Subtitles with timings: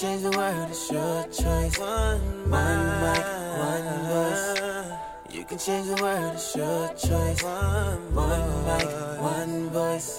[0.00, 1.78] change the world, it's your choice.
[1.78, 3.24] One, mic,
[3.56, 4.92] one voice.
[5.30, 7.42] You can change the world, it's your choice.
[7.42, 10.18] One mic, one voice.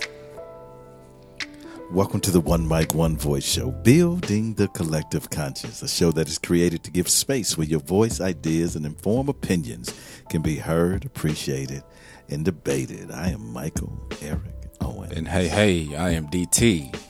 [1.92, 6.28] Welcome to the One Mic, One Voice show, Building the Collective Conscience, a show that
[6.28, 9.94] is created to give space where your voice, ideas, and informed opinions
[10.30, 11.84] can be heard, appreciated,
[12.30, 13.12] and debated.
[13.12, 15.12] I am Michael Eric Owen.
[15.12, 17.07] And hey, hey, I am DT.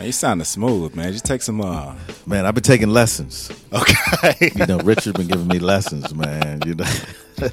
[0.00, 1.12] Man, you sounding smooth, man.
[1.12, 3.50] Just take some uh Man, I've been taking lessons.
[3.70, 4.50] Okay.
[4.56, 6.62] You know, Richard been giving me lessons, man.
[6.64, 6.86] You know,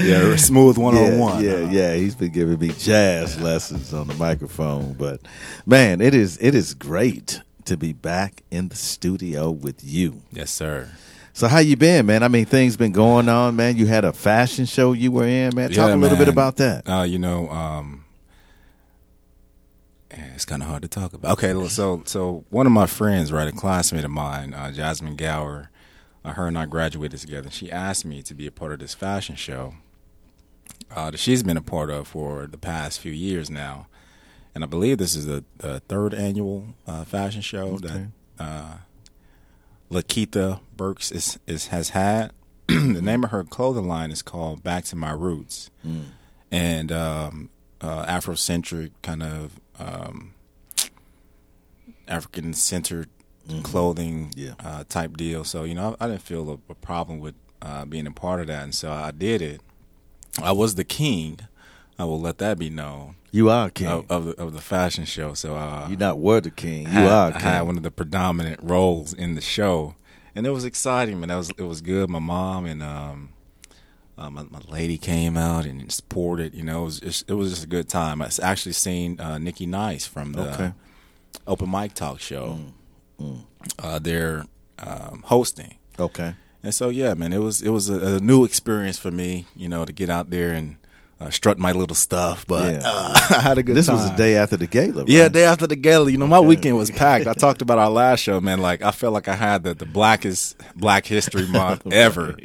[0.00, 1.44] yeah, smooth one on yeah, one.
[1.44, 1.94] yeah, yeah.
[1.94, 5.20] He's been giving me jazz lessons on the microphone, but
[5.66, 10.22] man, it is it is great to be back in the studio with you.
[10.32, 10.90] Yes, sir.
[11.34, 12.22] So how you been, man?
[12.22, 13.76] I mean, things been going on, man.
[13.76, 15.68] You had a fashion show you were in, man.
[15.68, 16.88] Talk Yeah, a little bit about that.
[16.88, 18.04] Uh, you know, um
[20.34, 21.32] it's kind of hard to talk about.
[21.32, 25.70] Okay, so so one of my friends, right, a classmate of mine, uh, Jasmine Gower,
[26.24, 27.50] uh, her and I graduated together.
[27.50, 29.74] She asked me to be a part of this fashion show
[30.94, 33.86] uh, that she's been a part of for the past few years now,
[34.54, 37.86] and I believe this is the, the third annual uh, fashion show Okay.
[37.88, 38.08] that
[38.44, 38.74] uh,
[39.90, 42.32] Lakeitha Burks is, is has had.
[42.68, 45.70] the name of her clothing line is called Back to My Roots,
[46.50, 47.50] and um,
[47.82, 50.32] uh, Afrocentric kind of um,
[52.08, 53.08] African centered
[53.62, 54.54] clothing Yeah.
[54.64, 55.44] uh, type deal.
[55.44, 58.40] So you know, I, I didn't feel a, a problem with uh, being a part
[58.40, 59.60] of that, and so I did it.
[60.42, 61.40] I was the king.
[61.98, 63.86] I will let that be known You are king.
[63.86, 65.34] of, of the of the fashion show.
[65.34, 66.84] So uh, You're not were the king.
[66.84, 69.94] You had, are a I had one of the predominant roles in the show,
[70.34, 71.20] and it was exciting.
[71.20, 72.08] Man, that was it was good.
[72.10, 73.30] My mom and um,
[74.18, 76.54] uh, my, my lady came out and supported.
[76.54, 78.20] You know, it was just, it was just a good time.
[78.22, 80.72] I actually seen uh, Nikki Nice from the Okay.
[81.46, 82.58] Open Mic Talk show.
[83.20, 83.40] Mm,
[83.78, 84.44] Uh, they're
[84.78, 86.34] um, hosting, Okay.
[86.62, 89.46] and so yeah, man, it was it was a, a new experience for me.
[89.56, 90.76] You know, to get out there and
[91.20, 92.44] uh, strut my little stuff.
[92.46, 92.80] But Yeah.
[92.84, 93.96] uh, I had a good This time.
[93.96, 95.00] was the day after the gala.
[95.02, 95.08] Right?
[95.08, 96.10] Yeah, day after the gala.
[96.10, 97.26] You know, my weekend was packed.
[97.28, 98.60] I talked about our last show, man.
[98.60, 102.36] Like I felt like I had the, the blackest Black History Month ever.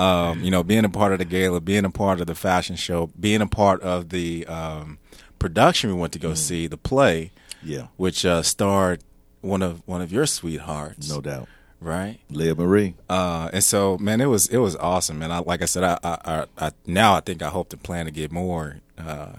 [0.00, 2.76] Um, you know, being a part of the gala, being a part of the fashion
[2.76, 4.98] show, being a part of the um,
[5.38, 7.88] production we went to go see, the play, Yeah.
[7.96, 9.02] which uh, starred
[9.42, 11.48] one of one of your sweethearts, No doubt.
[11.80, 12.18] right?
[12.30, 12.94] Leah Marie.
[13.08, 15.30] Uh, and so, man, it was it was awesome, man.
[15.32, 18.06] I, like I said, I, I, I, I now I think I hope to plan
[18.06, 19.32] to get more uh,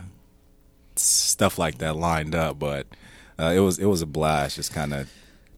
[0.95, 2.87] stuff like that lined up, but
[3.39, 5.09] uh, it was it was a blast, just kind of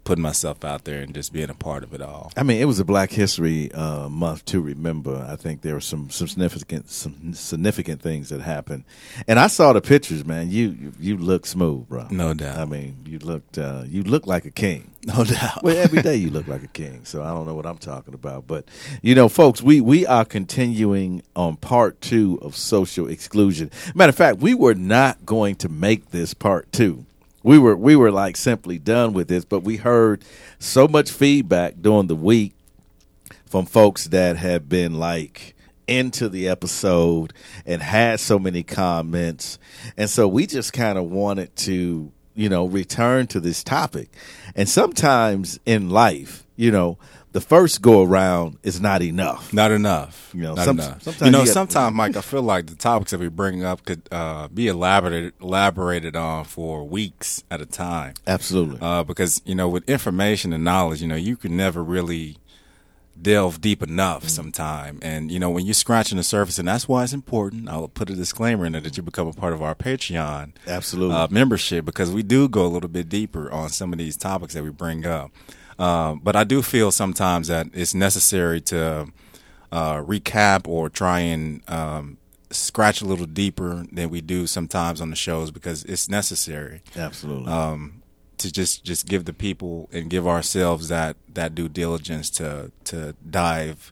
[0.03, 2.31] putting myself out there and just being a part of it all.
[2.35, 5.25] I mean, it was a Black History uh, month to remember.
[5.29, 8.83] I think there were some some significant some significant things that happened,
[9.27, 10.49] and I saw the pictures, man.
[10.49, 12.07] You you, you look smooth, bro.
[12.09, 12.59] No doubt.
[12.59, 14.89] I mean, you looked uh, you look like a king.
[15.05, 15.61] No doubt.
[15.63, 17.03] well, every day you look like a king.
[17.03, 18.69] So I don't know what I'm talking about, but
[19.01, 23.69] you know, folks, we we are continuing on part two of social exclusion.
[23.93, 27.05] Matter of fact, we were not going to make this part two.
[27.43, 30.23] We were we were like simply done with this, but we heard
[30.59, 32.53] so much feedback during the week
[33.45, 35.53] from folks that have been like
[35.87, 37.33] into the episode
[37.65, 39.59] and had so many comments.
[39.97, 44.09] And so we just kind of wanted to, you know, return to this topic.
[44.55, 46.97] And sometimes in life, you know,
[47.33, 49.51] the first go around is not enough.
[49.51, 50.31] Not enough.
[50.33, 51.01] You know, Not some- enough.
[51.03, 54.03] sometimes you know, sometimes, Mike, I feel like the topics that we bring up could
[54.11, 58.13] uh, be elaborated elaborated on for weeks at a time.
[58.25, 58.77] Absolutely.
[58.81, 62.37] uh, because you know with information and knowledge you know you can never really
[63.21, 67.03] delve deep enough sometime and you know when you're scratching the surface and that's why
[67.03, 69.75] it's important i'll put a disclaimer in there that you become a part of our
[69.75, 71.15] patreon Absolutely.
[71.15, 74.55] uh, membership because we do go a little bit deeper on some of these topics
[74.55, 75.31] that we bring up
[75.79, 79.07] uh, but i do feel sometimes that it's necessary to
[79.71, 82.17] uh, recap or try and um,
[82.51, 87.51] scratch a little deeper than we do sometimes on the shows because it's necessary Absolutely.
[87.51, 88.03] um,
[88.37, 93.15] to just just give the people and give ourselves that that due diligence to to
[93.27, 93.91] dive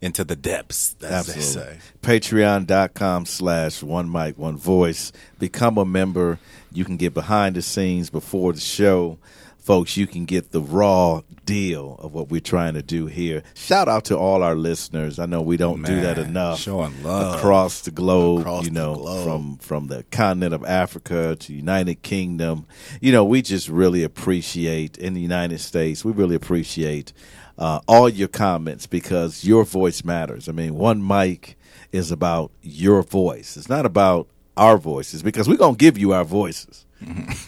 [0.00, 1.74] into the depths, as they Absolutely.
[1.74, 1.78] say.
[2.02, 5.12] Patreon.com slash one mic, one voice.
[5.38, 6.38] Become a member.
[6.72, 9.18] You can get behind the scenes before the show.
[9.60, 13.42] Folks, you can get the raw deal of what we're trying to do here.
[13.54, 15.18] Shout out to all our listeners.
[15.18, 16.58] I know we don't do that enough.
[16.58, 17.34] showing love.
[17.36, 19.24] across the globe, Across you know, globe.
[19.24, 22.66] from from the continent of Africa to United Kingdom.
[23.00, 26.04] You know, we just really appreciate in the United States.
[26.04, 27.12] We really appreciate
[27.58, 30.48] uh, all your comments because your voice matters.
[30.48, 31.56] I mean, one mic
[31.92, 33.56] is about your voice.
[33.56, 36.86] It's not about our voices because we're gonna give you our voices.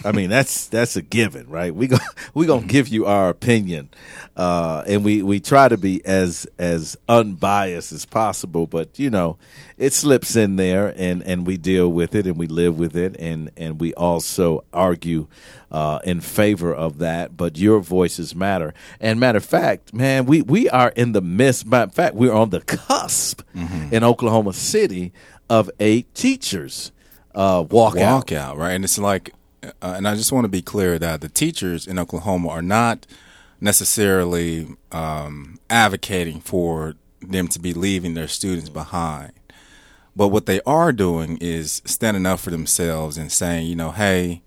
[0.05, 1.75] I mean that's that's a given, right?
[1.75, 1.99] We go
[2.35, 3.91] we gonna give you our opinion,
[4.37, 8.67] uh, and we we try to be as as unbiased as possible.
[8.67, 9.37] But you know,
[9.77, 13.17] it slips in there, and and we deal with it, and we live with it,
[13.19, 15.27] and and we also argue
[15.71, 17.37] uh, in favor of that.
[17.37, 21.67] But your voices matter, and matter of fact, man, we we are in the midst.
[21.67, 25.13] Matter of fact, we're on the cusp in Oklahoma City
[25.51, 26.91] of a teachers
[27.35, 28.25] uh, walkout.
[28.27, 28.73] walkout, right?
[28.73, 31.99] And it's like, uh, and I just want to be clear that the teachers in
[31.99, 33.07] Oklahoma are not
[33.61, 39.33] necessarily um, advocating for them to be leaving their students behind.
[40.15, 44.43] But what they are doing is standing up for themselves and saying, you know, hey,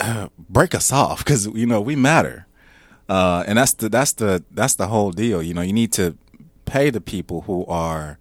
[0.38, 2.46] break us off because you know we matter,
[3.08, 5.42] uh, and that's the that's the that's the whole deal.
[5.42, 6.18] You know, you need to
[6.66, 8.18] pay the people who are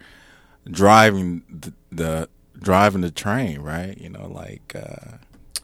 [0.70, 3.98] driving the, the driving the train, right?
[3.98, 5.18] You know, like uh,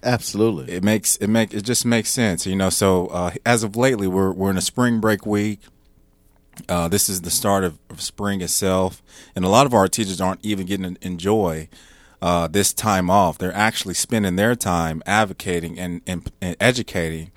[0.05, 0.71] Absolutely.
[0.71, 2.45] it makes it make it just makes sense.
[2.45, 5.59] You know, so uh, as of lately, we're we're in a spring break week.
[6.69, 9.03] Uh, this is the start of, of spring itself,
[9.35, 11.67] and a lot of our teachers aren't even getting to enjoy
[12.21, 13.37] uh, this time off.
[13.37, 17.31] They're actually spending their time advocating and, and, and educating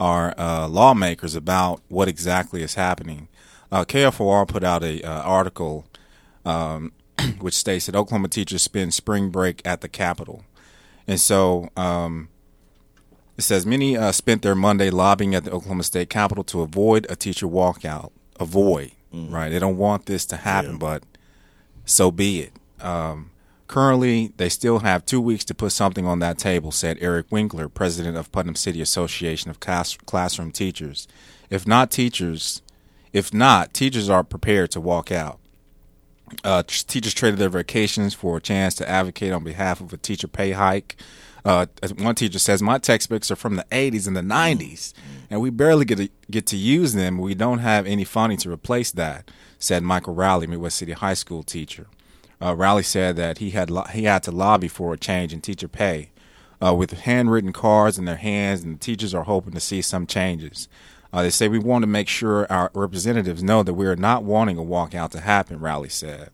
[0.00, 3.28] our uh, lawmakers about what exactly is happening.
[3.70, 5.86] Uh, KFOR put out a uh, article
[6.44, 6.92] um,
[7.40, 10.44] which states that Oklahoma teachers spend spring break at the Capitol,
[11.06, 12.28] and so um,
[13.36, 17.06] it says many uh, spent their Monday lobbying at the Oklahoma State Capitol to avoid
[17.10, 18.12] a teacher walkout.
[18.40, 19.48] Avoid, right?
[19.48, 21.02] They don't want this to happen, but
[21.84, 22.52] so be it.
[22.84, 23.30] Um,
[23.68, 27.68] currently, they still have two weeks to put something on that table, said Eric Winkler,
[27.68, 31.06] president of Putnam City Association of Class- Classroom Teachers.
[31.50, 32.62] If not teachers,
[33.12, 35.38] if not, teachers are prepared to walk out.
[36.44, 39.96] Uh, t- teachers traded their vacations for a chance to advocate on behalf of a
[39.96, 40.96] teacher pay hike.
[41.44, 41.66] Uh,
[41.98, 44.92] one teacher says, "My textbooks are from the '80s and the '90s,
[45.30, 47.18] and we barely get to get to use them.
[47.18, 51.42] We don't have any funding to replace that," said Michael Rowley, Midwest City High School
[51.42, 51.86] teacher.
[52.40, 55.40] Uh, Rowley said that he had lo- he had to lobby for a change in
[55.40, 56.10] teacher pay,
[56.64, 60.06] uh, with handwritten cards in their hands, and the teachers are hoping to see some
[60.06, 60.68] changes.
[61.12, 64.24] Uh, they say we want to make sure our representatives know that we are not
[64.24, 65.60] wanting a walkout to happen.
[65.60, 66.30] Rowley said.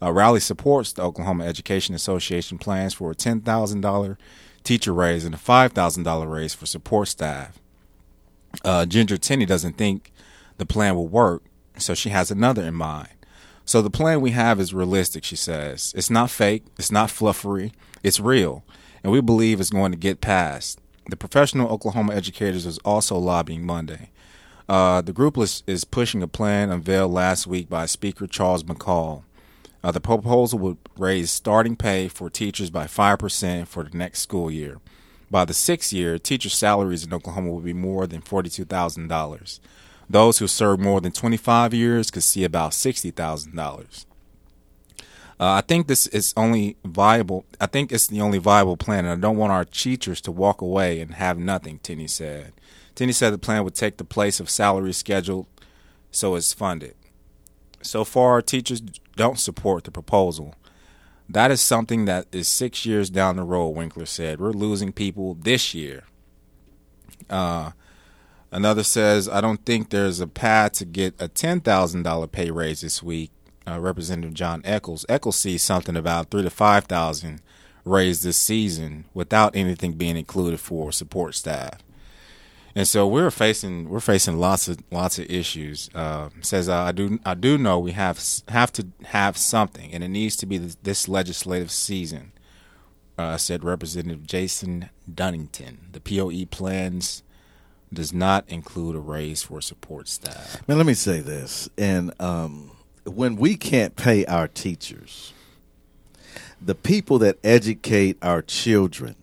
[0.00, 4.18] Uh, Rowley supports the Oklahoma Education Association plans for a ten thousand dollar
[4.62, 7.58] teacher raise and a five thousand dollar raise for support staff.
[8.64, 10.12] Uh, Ginger Tinney doesn't think
[10.58, 11.42] the plan will work,
[11.76, 13.08] so she has another in mind.
[13.64, 15.92] So the plan we have is realistic, she says.
[15.96, 17.72] It's not fake, it's not fluffery,
[18.02, 18.64] it's real,
[19.04, 20.80] and we believe it's going to get passed.
[21.08, 24.10] The professional Oklahoma educators is also lobbying Monday.
[24.70, 29.24] Uh, the group is, is pushing a plan unveiled last week by Speaker Charles McCall.
[29.82, 34.48] Uh, the proposal would raise starting pay for teachers by 5% for the next school
[34.48, 34.78] year.
[35.28, 39.58] By the sixth year, teacher salaries in Oklahoma will be more than $42,000.
[40.08, 44.04] Those who serve more than 25 years could see about $60,000.
[44.96, 45.02] Uh,
[45.40, 47.44] I think this is only viable.
[47.60, 50.60] I think it's the only viable plan, and I don't want our teachers to walk
[50.60, 51.80] away and have nothing.
[51.80, 52.52] Tinney said.
[53.00, 55.46] Tinney said the plan would take the place of salary scheduled,
[56.10, 56.94] so it's funded.
[57.80, 58.82] So far, teachers
[59.16, 60.54] don't support the proposal.
[61.26, 64.38] That is something that is six years down the road, Winkler said.
[64.38, 66.04] We're losing people this year.
[67.30, 67.70] Uh,
[68.52, 73.02] another says, I don't think there's a path to get a $10,000 pay raise this
[73.02, 73.30] week.
[73.66, 75.06] Uh, Representative John Echols.
[75.08, 77.40] Echols sees something about three to 5,000
[77.86, 81.80] raised this season without anything being included for support staff.
[82.74, 85.90] And so we're facing we're facing lots of lots of issues.
[85.94, 90.04] Uh, says uh, I do I do know we have have to have something, and
[90.04, 92.32] it needs to be this, legislative season.
[93.18, 95.92] Uh, said Representative Jason Dunnington.
[95.92, 97.22] The POE plans
[97.92, 100.66] does not include a raise for support staff.
[100.66, 101.68] Man, let me say this.
[101.76, 102.70] And um,
[103.04, 105.34] when we can't pay our teachers,
[106.60, 109.16] the people that educate our children,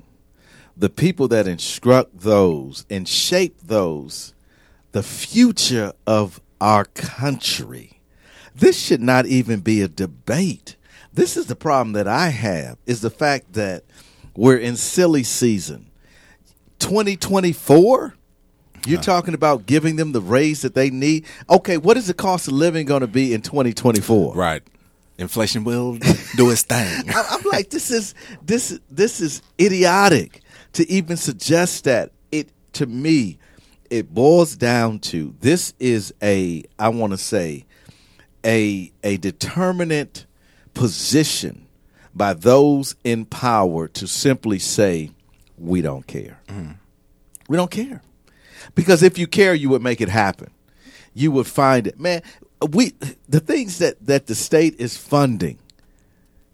[0.77, 4.33] the people that instruct those and shape those,
[4.91, 8.01] the future of our country,
[8.55, 10.75] this should not even be a debate.
[11.13, 13.83] This is the problem that I have is the fact that
[14.35, 15.89] we're in silly season.
[16.79, 18.13] 2024
[18.85, 21.25] you're talking about giving them the raise that they need.
[21.49, 24.33] Okay, what is the cost of living going to be in 2024?
[24.33, 24.63] Right.
[25.17, 25.97] Inflation will
[26.37, 27.03] do its thing.
[27.13, 30.41] I'm like, this is this this is idiotic
[30.77, 32.11] to even suggest that.
[32.31, 33.39] It to me,
[33.89, 37.65] it boils down to this is a I want to say
[38.45, 40.25] a a determinate
[40.75, 41.67] position
[42.13, 45.11] by those in power to simply say,
[45.57, 46.39] we don't care.
[46.47, 46.77] Mm.
[47.47, 48.03] We don't care.
[48.75, 50.51] Because if you care, you would make it happen.
[51.13, 51.99] You would find it.
[51.99, 52.21] Man,
[52.69, 52.93] we
[53.27, 55.57] the things that, that the state is funding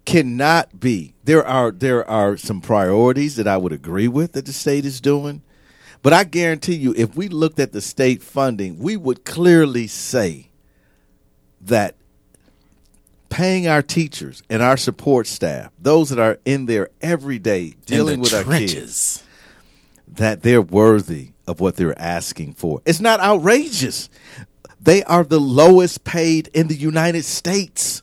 [0.05, 1.13] cannot be.
[1.23, 5.01] There are there are some priorities that I would agree with that the state is
[5.01, 5.41] doing.
[6.01, 10.49] But I guarantee you, if we looked at the state funding, we would clearly say
[11.61, 11.95] that
[13.29, 18.19] paying our teachers and our support staff, those that are in there every day dealing
[18.19, 19.23] with our kids,
[20.07, 22.81] that they're worthy of what they're asking for.
[22.85, 24.09] It's not outrageous.
[24.79, 28.02] They are the lowest paid in the United States.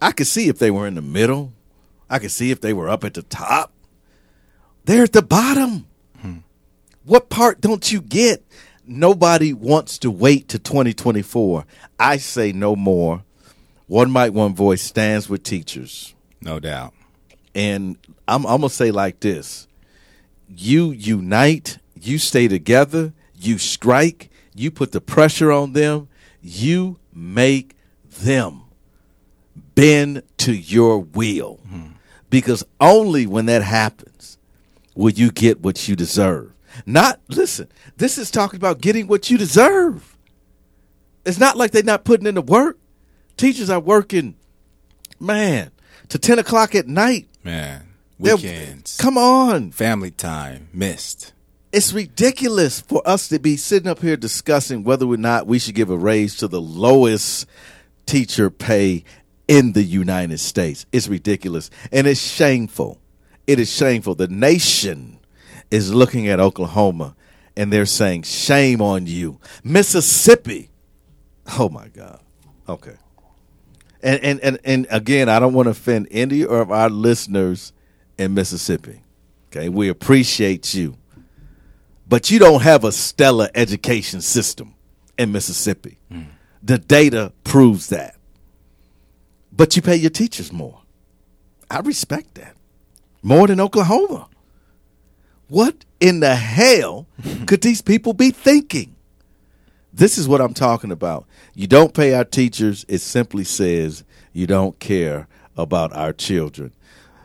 [0.00, 1.52] I could see if they were in the middle.
[2.08, 3.72] I could see if they were up at the top.
[4.84, 5.86] They're at the bottom.
[6.20, 6.38] Hmm.
[7.04, 8.44] What part don't you get?
[8.86, 11.64] Nobody wants to wait to 2024.
[11.98, 13.24] I say no more.
[13.88, 16.14] One mic, one voice stands with teachers.
[16.40, 16.92] No doubt.
[17.54, 17.96] And
[18.28, 19.66] I'm, I'm going to say like this
[20.48, 26.08] you unite, you stay together, you strike, you put the pressure on them,
[26.40, 27.76] you make
[28.20, 28.65] them
[29.76, 31.60] bend to your will.
[32.28, 34.36] Because only when that happens
[34.96, 36.52] will you get what you deserve.
[36.84, 40.16] Not, listen, this is talking about getting what you deserve.
[41.24, 42.78] It's not like they're not putting in the work.
[43.36, 44.34] Teachers are working,
[45.20, 45.70] man,
[46.08, 47.28] to 10 o'clock at night.
[47.44, 47.86] Man.
[48.18, 48.96] They're- Weekends.
[48.96, 49.70] Come on.
[49.70, 50.68] Family time.
[50.72, 51.32] Missed.
[51.72, 55.74] It's ridiculous for us to be sitting up here discussing whether or not we should
[55.74, 57.46] give a raise to the lowest
[58.06, 59.04] teacher pay
[59.48, 60.86] in the United States.
[60.92, 63.00] It's ridiculous and it's shameful.
[63.46, 64.14] It is shameful.
[64.14, 65.20] The nation
[65.70, 67.14] is looking at Oklahoma
[67.56, 69.40] and they're saying, Shame on you.
[69.62, 70.70] Mississippi.
[71.58, 72.20] Oh my God.
[72.68, 72.96] Okay.
[74.02, 77.72] And and and, and again, I don't want to offend any of our listeners
[78.18, 79.02] in Mississippi.
[79.50, 80.96] Okay, we appreciate you.
[82.08, 84.74] But you don't have a stellar education system
[85.18, 85.98] in Mississippi.
[86.12, 86.26] Mm.
[86.62, 88.15] The data proves that.
[89.56, 90.82] But you pay your teachers more.
[91.70, 92.54] I respect that.
[93.22, 94.28] More than Oklahoma.
[95.48, 97.06] What in the hell
[97.46, 98.94] could these people be thinking?
[99.92, 101.26] This is what I'm talking about.
[101.54, 106.72] You don't pay our teachers, it simply says you don't care about our children.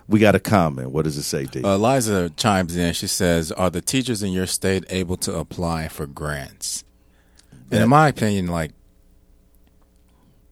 [0.07, 0.91] We got a comment.
[0.91, 1.63] What does it say, D?
[1.63, 2.93] Uh, Eliza chimes in.
[2.93, 6.83] She says, "Are the teachers in your state able to apply for grants?"
[7.69, 8.71] And in my opinion, like,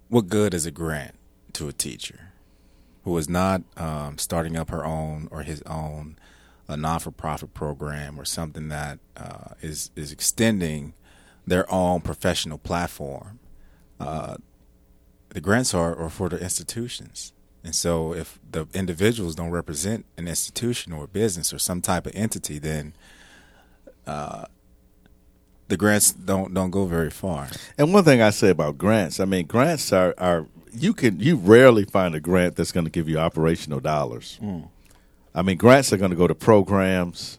[0.08, 1.14] what good is a grant
[1.54, 2.32] to a teacher
[3.04, 6.18] who is not um, starting up her own or his own
[6.68, 10.94] a non-for-profit program or something that uh, is is extending
[11.48, 13.40] their own professional platform?
[14.00, 14.36] Uh,
[15.30, 17.34] the grants are, are for the institutions.
[17.64, 22.06] And so if the individuals don't represent an institution or a business or some type
[22.06, 22.94] of entity, then
[24.08, 24.46] uh,
[25.68, 27.50] the grants don't don't go very far.
[27.78, 31.36] And one thing I say about grants, I mean, grants are, are you can you
[31.36, 34.40] rarely find a grant that's going to give you operational dollars.
[35.34, 37.38] I mean, grants are going to go to programs.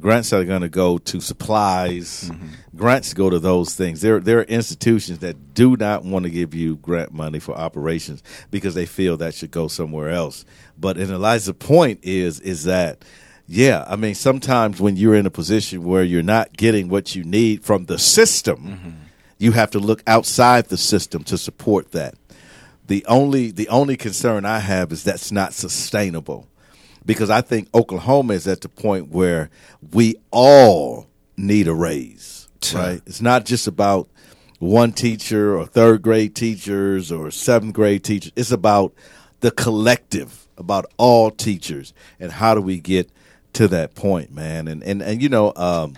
[0.00, 2.30] Grants are going to go to supplies.
[2.76, 4.00] Grants go to those things.
[4.00, 8.22] There, there are institutions that do not want to give you grant money for operations
[8.52, 10.44] because they feel that should go somewhere else.
[10.78, 13.04] But in Eliza's point is, is that,
[13.48, 17.24] yeah, I mean, sometimes when you're in a position where you're not getting what you
[17.24, 18.98] need from the system,
[19.38, 22.14] you have to look outside the system to support that.
[22.88, 26.48] The only, the only concern I have is that's not sustainable
[27.04, 29.50] because I think Oklahoma is at the point where
[29.92, 33.02] we all need a raise, right?
[33.06, 34.08] It's not just about
[34.58, 38.32] one teacher or third grade teachers or seventh grade teachers.
[38.36, 38.94] It's about
[39.40, 43.10] the collective, about all teachers, and how do we get
[43.54, 44.66] to that point, man?
[44.66, 45.96] And and and you know, um,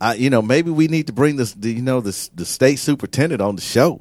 [0.00, 3.40] I you know maybe we need to bring this, you know, the the state superintendent
[3.40, 4.00] on the show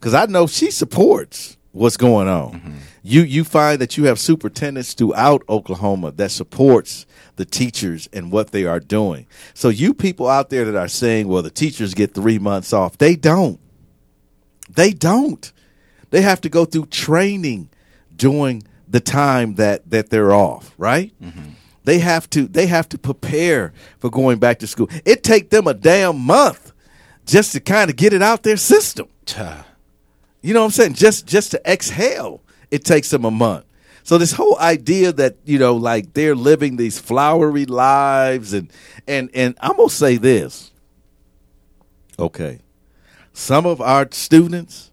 [0.00, 2.52] because I know she supports what's going on.
[2.54, 2.76] Mm-hmm.
[3.02, 8.50] You you find that you have superintendents throughout Oklahoma that supports the teachers and what
[8.50, 9.26] they are doing.
[9.54, 12.98] So you people out there that are saying, "Well, the teachers get three months off,"
[12.98, 13.60] they don't.
[14.68, 15.52] They don't.
[16.10, 17.70] They have to go through training
[18.14, 21.12] during the time that that they're off, right?
[21.22, 21.50] Mm-hmm.
[21.84, 24.88] They have to they have to prepare for going back to school.
[25.04, 26.72] It take them a damn month
[27.24, 29.08] just to kind of get it out their system.
[30.42, 30.94] You know what I'm saying?
[30.94, 33.64] Just just to exhale, it takes them a month.
[34.02, 38.72] So this whole idea that you know, like they're living these flowery lives, and
[39.06, 40.72] and and I'm gonna say this.
[42.18, 42.60] Okay,
[43.32, 44.90] some of our students,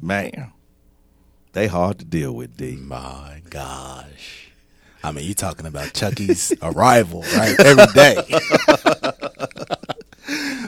[0.00, 0.52] man,
[1.52, 2.76] They hard to deal with, D.
[2.76, 4.48] My gosh.
[5.04, 7.58] I mean, you're talking about Chucky's arrival, right?
[7.60, 8.16] Every day.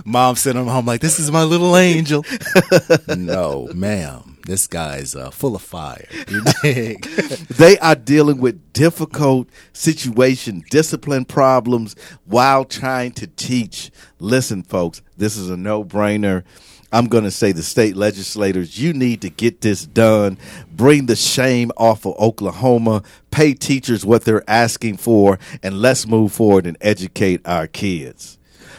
[0.06, 2.24] Mom sent him home like, this is my little angel.
[3.16, 4.38] no, ma'am.
[4.46, 6.06] This guy's uh, full of fire.
[6.28, 7.02] You dig?
[7.48, 13.90] they are dealing with difficult situation, discipline problems while trying to teach.
[14.20, 16.44] Listen, folks, this is a no brainer.
[16.92, 20.38] I'm going to say the state legislators, you need to get this done.
[20.70, 23.02] Bring the shame off of Oklahoma.
[23.32, 28.35] Pay teachers what they're asking for, and let's move forward and educate our kids.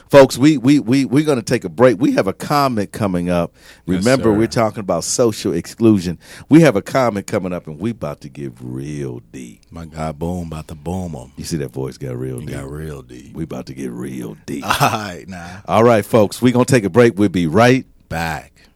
[0.10, 2.00] Folks, we we we we're going to take a break.
[2.00, 3.56] We have a comment coming up.
[3.86, 4.34] Remember, sir.
[4.34, 6.20] we're talking about social exclusion.
[6.50, 9.64] We have a comment coming up, and we about to get real deep.
[9.72, 11.32] my guy Boom about to boom him.
[11.36, 12.52] You see that voice got real deep.
[12.52, 13.36] got real deep.
[13.36, 14.64] We about to get real deep.
[14.82, 15.62] All right, now.
[15.68, 17.18] All right, folks, we're going to take a break.
[17.18, 18.67] We'll be right Back.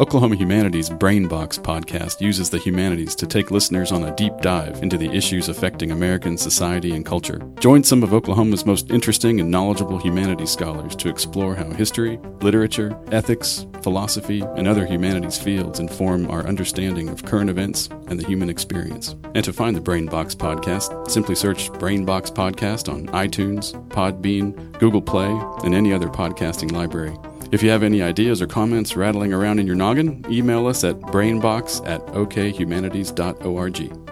[0.00, 4.82] Oklahoma Humanities Brain Box podcast uses the humanities to take listeners on a deep dive
[4.82, 7.40] into the issues affecting American society and culture.
[7.60, 12.98] Join some of Oklahoma's most interesting and knowledgeable humanities scholars to explore how history, literature,
[13.12, 18.50] ethics, philosophy, and other humanities fields inform our understanding of current events and the human
[18.50, 19.14] experience.
[19.36, 24.76] And to find the Brain Box podcast, simply search Brain Box Podcast on iTunes, Podbean,
[24.80, 25.30] Google Play,
[25.62, 27.16] and any other podcasting library.
[27.54, 31.00] If you have any ideas or comments rattling around in your noggin, email us at
[31.00, 34.03] brainbox at okhumanities.org.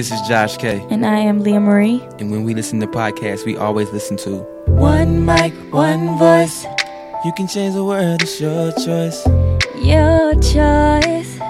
[0.00, 0.82] This is Josh K.
[0.88, 2.00] And I am Leah Marie.
[2.18, 6.64] And when we listen to podcasts, we always listen to One mic, one voice.
[7.22, 9.26] You can change the world, it's your choice.
[9.76, 11.40] Your choice.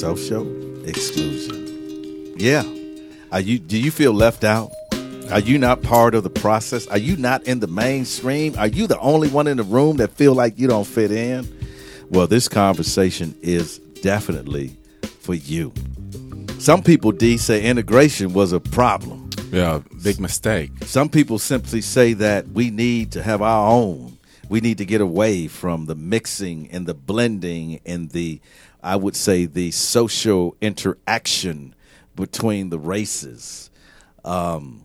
[0.00, 0.46] Social
[0.88, 2.32] exclusion.
[2.38, 2.64] Yeah.
[3.30, 4.72] Are you do you feel left out?
[5.30, 6.86] Are you not part of the process?
[6.86, 8.56] Are you not in the mainstream?
[8.56, 11.46] Are you the only one in the room that feel like you don't fit in?
[12.08, 14.74] Well, this conversation is definitely
[15.20, 15.70] for you.
[16.58, 19.28] Some people D say integration was a problem.
[19.52, 20.70] Yeah, big mistake.
[20.86, 24.16] Some people simply say that we need to have our own.
[24.48, 28.40] We need to get away from the mixing and the blending and the,
[28.82, 31.74] I would say, the social interaction
[32.16, 33.70] between the races.
[34.24, 34.84] Um,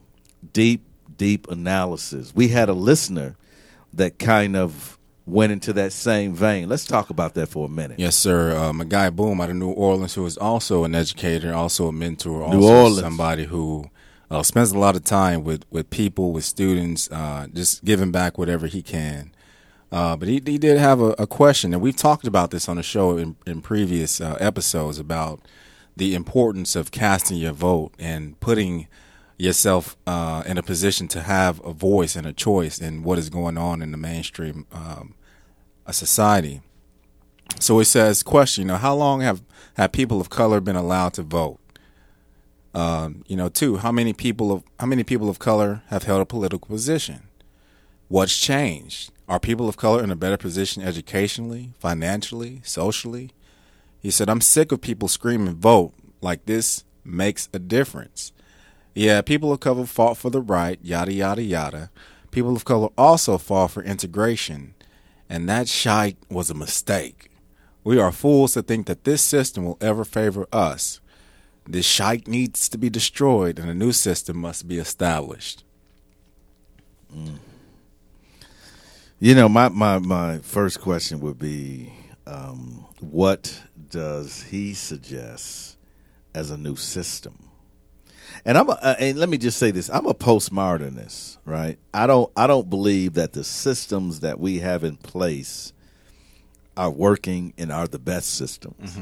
[0.54, 0.82] deep,
[1.18, 2.34] deep analysis.
[2.36, 3.36] We had a listener
[3.94, 6.70] that kind of went into that same vein.
[6.70, 8.00] Let's talk about that for a minute.
[8.00, 8.56] Yes, sir.
[8.56, 11.92] Uh, my guy Boom out of New Orleans, who is also an educator, also a
[11.92, 13.90] mentor, also somebody who
[14.30, 18.38] uh, spends a lot of time with, with people, with students, uh, just giving back
[18.38, 19.32] whatever he can.
[19.91, 22.78] Uh, but he, he did have a, a question, and we've talked about this on
[22.78, 25.39] the show in, in previous uh, episodes about
[25.95, 28.88] the importance of casting your vote and putting
[29.38, 33.30] yourself uh, in a position to have a voice and a choice in what is
[33.30, 35.13] going on in the mainstream um,
[35.86, 36.62] uh, society.
[37.60, 39.41] So it says, question, you know, how long have,
[39.76, 41.60] have people of color been allowed to vote?
[42.74, 46.21] Um, you know, two, how many people of how many people of color have held
[46.21, 47.30] a political position?
[48.10, 49.12] What's changed?
[49.28, 53.32] Are people of color in a better position educationally, financially, socially?
[54.00, 58.32] He said, I'm sick of people screaming vote like this makes a difference.
[58.94, 61.90] Yeah, people of color fought for the right, yada, yada, yada.
[62.32, 64.76] People of color also fought for integration,
[65.28, 67.30] and that shite was a mistake.
[67.84, 71.02] We are fools to think that this system will ever favor us.
[71.68, 75.64] This shite needs to be destroyed, and a new system must be established.
[79.19, 81.93] You know, my, my, my first question would be
[82.28, 85.78] um, what does he suggest
[86.34, 87.49] as a new system?
[88.43, 91.80] And I'm a, uh, and let me just say this: I'm a postmodernist, right?
[91.93, 95.71] I don't I don't believe that the systems that we have in place
[96.75, 98.97] are working and are the best systems.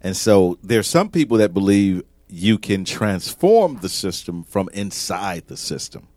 [0.00, 5.56] And so there's some people that believe you can transform the system from inside the
[5.56, 6.08] system.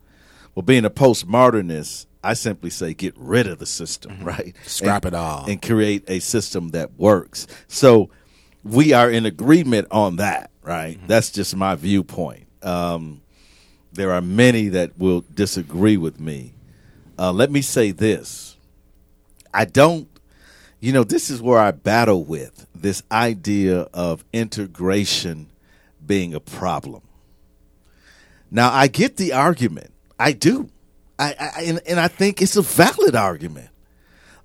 [0.55, 4.55] Well, being a postmodernist, I simply say get rid of the system, right?
[4.65, 5.45] Scrap And- it all.
[5.49, 7.47] and create a system that works.
[7.67, 8.10] So
[8.63, 10.51] we are in agreement on that.
[10.62, 10.99] right?
[11.08, 12.45] That's just my viewpoint.
[12.62, 13.21] Um,
[13.91, 16.53] there are many that will disagree with me.
[17.17, 18.55] Uh, let me say this
[19.53, 20.08] I don't,
[20.79, 25.47] you know, this is where I battle with this idea of integration
[26.05, 27.01] being a problem.
[28.51, 29.91] Now, I get the argument.
[30.19, 30.69] I do.
[31.19, 33.69] I, I and, and I think it's a valid argument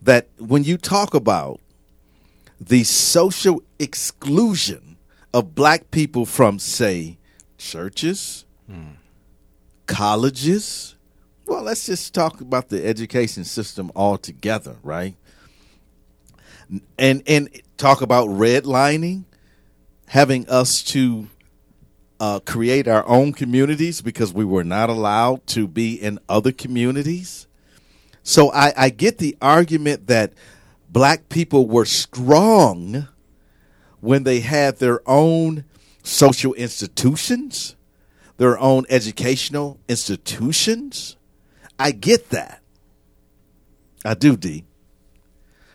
[0.02, 1.60] that when you talk about
[2.60, 4.96] the social exclusion
[5.32, 7.18] of black people from, say,
[7.58, 8.44] churches,
[9.87, 10.96] colleges,
[11.46, 15.14] well, let's just talk about the education system altogether, right?
[16.98, 19.24] And and talk about redlining,
[20.08, 21.28] having us to
[22.24, 27.46] uh, create our own communities because we were not allowed to be in other communities.
[28.22, 30.32] So I, I get the argument that
[30.88, 33.08] black people were strong
[34.00, 35.64] when they had their own
[36.02, 37.76] social institutions,
[38.38, 41.16] their own educational institutions.
[41.78, 42.62] I get that.
[44.02, 44.64] I do, D.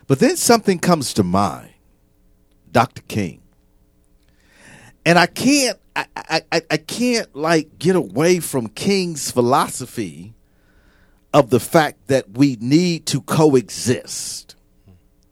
[0.08, 1.70] But then something comes to mind
[2.72, 3.02] Dr.
[3.02, 3.39] King.
[5.04, 10.34] And I can't I, I, I, can't like get away from King's philosophy
[11.34, 14.54] of the fact that we need to coexist.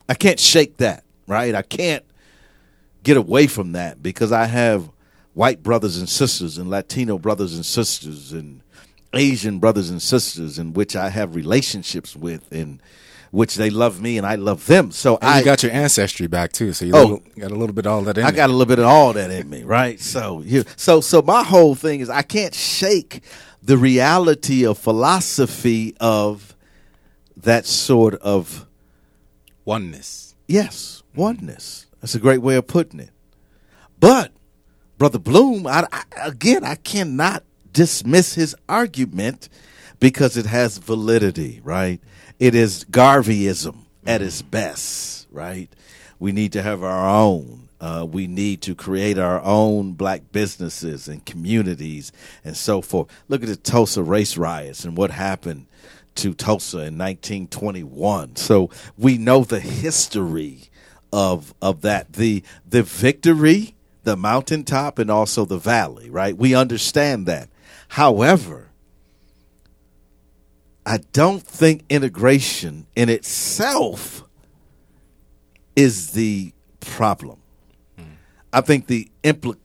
[0.08, 1.54] I can't shake that, right?
[1.54, 2.04] I can't
[3.02, 4.90] get away from that because I have
[5.34, 8.60] white brothers and sisters and Latino brothers and sisters and
[9.14, 12.82] Asian brothers and sisters in which I have relationships with and
[13.30, 14.90] which they love me and I love them.
[14.90, 17.22] So And I you got your ancestry back too, so you Oh.
[17.38, 18.36] got a little bit of all that in I there.
[18.38, 20.00] got a little bit of all that in me, right?
[20.00, 23.22] So you so so my whole thing is I can't shake
[23.62, 26.54] the reality of philosophy of
[27.36, 28.66] that sort of
[29.64, 30.34] oneness.
[30.46, 31.86] yes, oneness.
[32.00, 33.10] That's a great way of putting it.
[34.00, 34.32] But
[34.98, 39.48] brother Bloom, I, I, again, I cannot dismiss his argument
[40.00, 42.00] because it has validity, right?
[42.38, 45.68] It is Garveyism at its best, right?
[46.20, 47.68] We need to have our own.
[47.80, 52.12] Uh, we need to create our own black businesses and communities
[52.44, 53.08] and so forth.
[53.28, 55.66] Look at the Tulsa race riots and what happened
[56.16, 58.36] to Tulsa in 1921.
[58.36, 60.70] So we know the history
[61.12, 63.74] of of that the the victory,
[64.04, 66.36] the mountaintop and also the valley, right?
[66.36, 67.48] We understand that.
[67.88, 68.67] However,
[70.88, 74.24] I don't think integration in itself
[75.76, 77.42] is the problem.
[78.54, 79.58] I think the impl-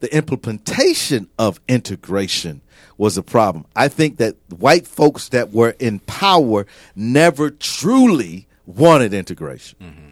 [0.00, 2.60] the implementation of integration
[2.98, 3.64] was a problem.
[3.74, 9.78] I think that white folks that were in power never truly wanted integration.
[9.80, 10.08] Mm-hmm.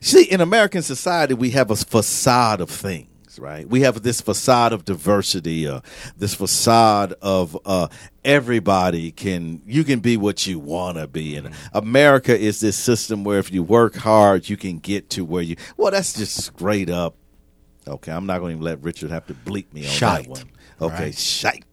[0.00, 3.68] See, in American society, we have a facade of things, right?
[3.68, 5.80] We have this facade of diversity, uh,
[6.16, 7.88] this facade of uh,
[8.24, 13.24] everybody can you can be what you want to be, and America is this system
[13.24, 15.56] where if you work hard, you can get to where you.
[15.76, 17.16] Well, that's just straight up.
[17.86, 20.50] Okay, I'm not going to let Richard have to bleep me on Shite, that one.
[20.80, 21.14] Okay, right?
[21.14, 21.64] shite.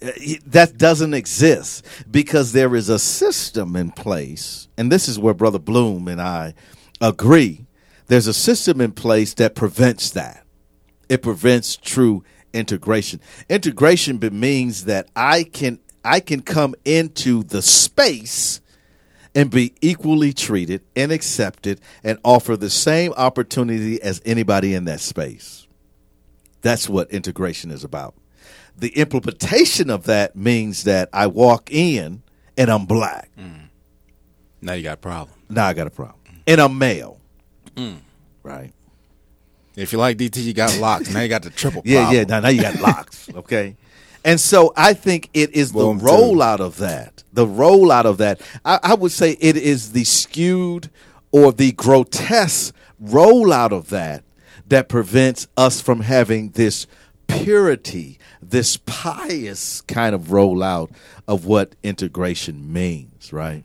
[0.46, 5.58] that doesn't exist because there is a system in place, and this is where Brother
[5.58, 6.54] Bloom and I
[7.00, 7.66] agree.
[8.06, 10.39] There's a system in place that prevents that.
[11.10, 12.22] It prevents true
[12.54, 13.20] integration.
[13.48, 18.60] Integration means that I can I can come into the space
[19.34, 25.00] and be equally treated and accepted and offer the same opportunity as anybody in that
[25.00, 25.66] space.
[26.62, 28.14] That's what integration is about.
[28.76, 32.22] The implementation of that means that I walk in
[32.56, 33.30] and I'm black.
[33.36, 33.68] Mm.
[34.62, 35.36] Now you got a problem.
[35.48, 36.42] Now I got a problem.
[36.46, 37.20] And I'm male.
[37.74, 37.98] Mm.
[38.42, 38.72] Right?
[39.80, 41.10] If you like DT, you got locks.
[41.10, 42.16] now you got the triple Yeah, problem.
[42.16, 42.24] yeah.
[42.24, 43.28] Now, now you got locks.
[43.34, 43.76] Okay.
[44.24, 46.04] And so I think it is the Boom, too.
[46.04, 47.24] rollout of that.
[47.32, 48.42] The rollout of that.
[48.64, 50.90] I, I would say it is the skewed
[51.32, 54.24] or the grotesque rollout of that
[54.66, 56.86] that prevents us from having this
[57.28, 60.90] purity, this pious kind of rollout
[61.26, 63.64] of what integration means, right?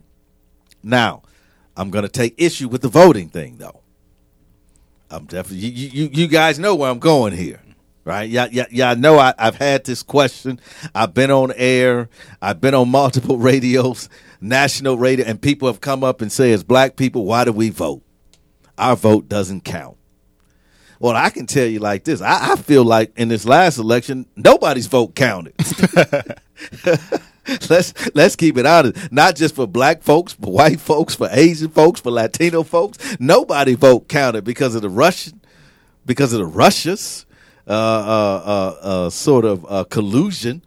[0.82, 1.22] Now,
[1.76, 3.80] I'm going to take issue with the voting thing, though.
[5.16, 6.10] I'm definitely you, you.
[6.12, 7.60] You guys know where I'm going here,
[8.04, 8.28] right?
[8.28, 10.60] Y'all, y'all, y'all know I, I've had this question.
[10.94, 12.10] I've been on air.
[12.42, 14.10] I've been on multiple radios,
[14.42, 17.70] national radio, and people have come up and say, "As black people, why do we
[17.70, 18.02] vote?
[18.76, 19.96] Our vote doesn't count."
[20.98, 22.20] Well, I can tell you like this.
[22.20, 25.54] I, I feel like in this last election, nobody's vote counted.
[27.70, 29.10] let's let's keep it honest.
[29.12, 32.98] Not just for black folks, for white folks, for Asian folks, for Latino folks.
[33.20, 35.40] Nobody vote counted because of the Russian
[36.04, 37.26] because of the Russia's
[37.66, 40.62] uh, uh, uh, uh, sort of uh, collusion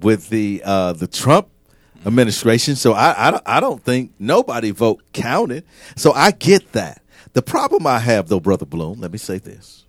[0.00, 1.48] with the uh, the Trump
[2.04, 2.76] administration.
[2.76, 5.64] So I, I I don't think nobody vote counted.
[5.96, 7.02] So I get that.
[7.32, 9.84] The problem I have though, brother Bloom, let me say this.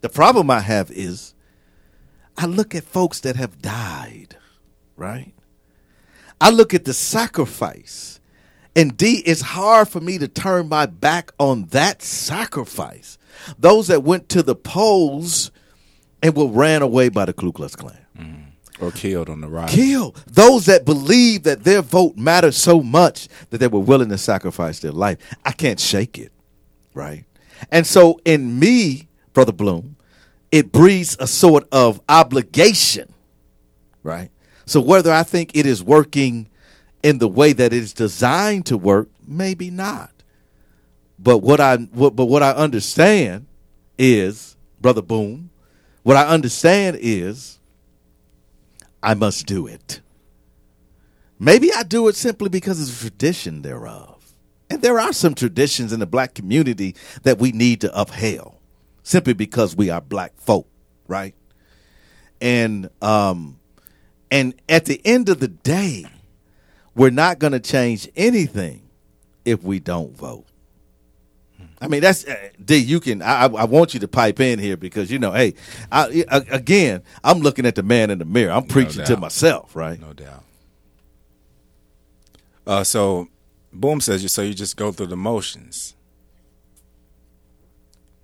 [0.00, 1.34] The problem I have is
[2.36, 4.36] I look at folks that have died,
[4.96, 5.32] right?
[6.40, 8.20] I look at the sacrifice.
[8.76, 13.18] And D, it's hard for me to turn my back on that sacrifice.
[13.58, 15.50] Those that went to the polls
[16.22, 17.98] and were ran away by the Ku Klux Klan.
[18.18, 18.44] Mm.
[18.80, 19.68] Or killed on the ride.
[19.68, 20.22] Killed.
[20.26, 24.80] those that believe that their vote matters so much that they were willing to sacrifice
[24.80, 25.18] their life.
[25.44, 26.32] I can't shake it,
[26.94, 27.24] right?
[27.70, 29.96] And so in me, Brother Bloom,
[30.50, 33.12] it breeds a sort of obligation,
[34.02, 34.30] right?
[34.70, 36.48] So whether I think it is working
[37.02, 40.12] in the way that it is designed to work, maybe not.
[41.18, 43.48] But what I what, but what I understand
[43.98, 45.50] is, Brother Boom,
[46.04, 47.58] what I understand is
[49.02, 50.02] I must do it.
[51.36, 54.22] Maybe I do it simply because it's a tradition thereof.
[54.70, 58.54] And there are some traditions in the black community that we need to uphold
[59.02, 60.68] simply because we are black folk,
[61.08, 61.34] right?
[62.40, 63.56] And um
[64.30, 66.06] and at the end of the day,
[66.94, 68.82] we're not going to change anything
[69.44, 70.46] if we don't vote.
[71.82, 72.76] I mean, that's uh, D.
[72.76, 73.22] You can.
[73.22, 75.54] I, I want you to pipe in here because you know, hey,
[75.90, 78.52] I, I, again, I'm looking at the man in the mirror.
[78.52, 79.98] I'm preaching to myself, right?
[79.98, 80.44] No doubt.
[82.66, 83.28] Uh, so,
[83.72, 84.28] Boom says you.
[84.28, 85.96] So you just go through the motions.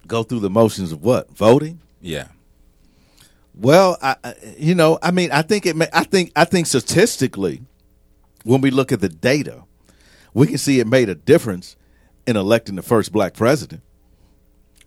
[0.06, 1.80] Go through the motions of what voting.
[2.02, 2.28] Yeah.
[3.56, 4.16] Well, I,
[4.58, 5.76] you know, I mean, I think it.
[5.76, 6.32] May, I think.
[6.36, 7.62] I think statistically,
[8.44, 9.64] when we look at the data,
[10.34, 11.76] we can see it made a difference
[12.26, 13.82] in electing the first black president.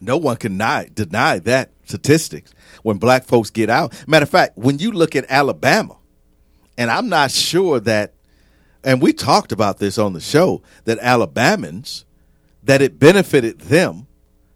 [0.01, 2.53] No one can deny, deny that statistics
[2.83, 3.93] when black folks get out.
[4.07, 5.97] Matter of fact, when you look at Alabama,
[6.77, 8.13] and I'm not sure that,
[8.83, 12.05] and we talked about this on the show, that Alabamans,
[12.63, 14.07] that it benefited them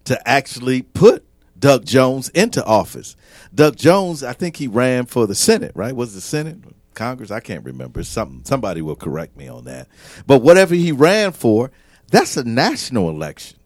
[0.05, 1.25] to actually put
[1.63, 3.15] Doug Jones into office.
[3.55, 5.95] Doug Jones, I think he ran for the Senate, right?
[5.95, 6.57] Was it the Senate?
[6.93, 7.31] Congress?
[7.31, 8.03] I can't remember.
[8.03, 9.87] Something somebody will correct me on that.
[10.27, 11.71] But whatever he ran for,
[12.11, 13.59] that's a national election.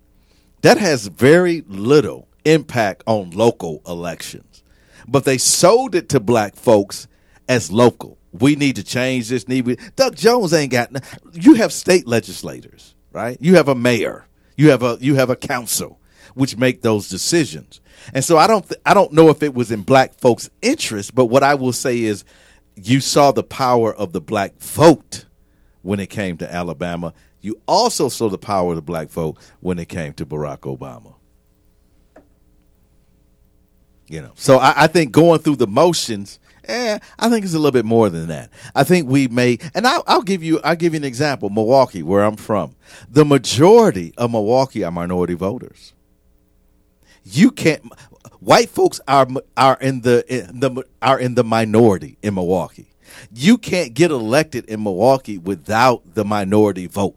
[0.61, 4.61] That has very little impact on local elections.
[5.07, 7.07] But they sold it to black folks
[7.49, 8.19] as local.
[8.31, 9.47] We need to change this.
[9.47, 9.77] Need we?
[9.95, 10.91] Doug Jones ain't got.
[11.33, 13.39] You have state legislators, right?
[13.41, 14.27] You have a mayor.
[14.55, 15.99] You have a you have a council,
[16.35, 17.81] which make those decisions.
[18.13, 21.15] And so I don't th- I don't know if it was in black folks' interest,
[21.15, 22.23] but what I will say is,
[22.75, 25.25] you saw the power of the black vote
[25.81, 27.13] when it came to Alabama.
[27.41, 31.15] You also saw the power of the black vote when it came to Barack Obama.
[34.09, 37.57] You know, so I, I think going through the motions, eh, I think it's a
[37.57, 38.49] little bit more than that.
[38.73, 41.49] I think we may, and I'll, I'll give you, I'll give you an example.
[41.49, 42.75] Milwaukee, where I'm from,
[43.09, 45.93] the majority of Milwaukee are minority voters.
[47.31, 47.91] You can't.
[48.39, 52.87] White folks are are in the in the are in the minority in Milwaukee.
[53.33, 57.15] You can't get elected in Milwaukee without the minority vote.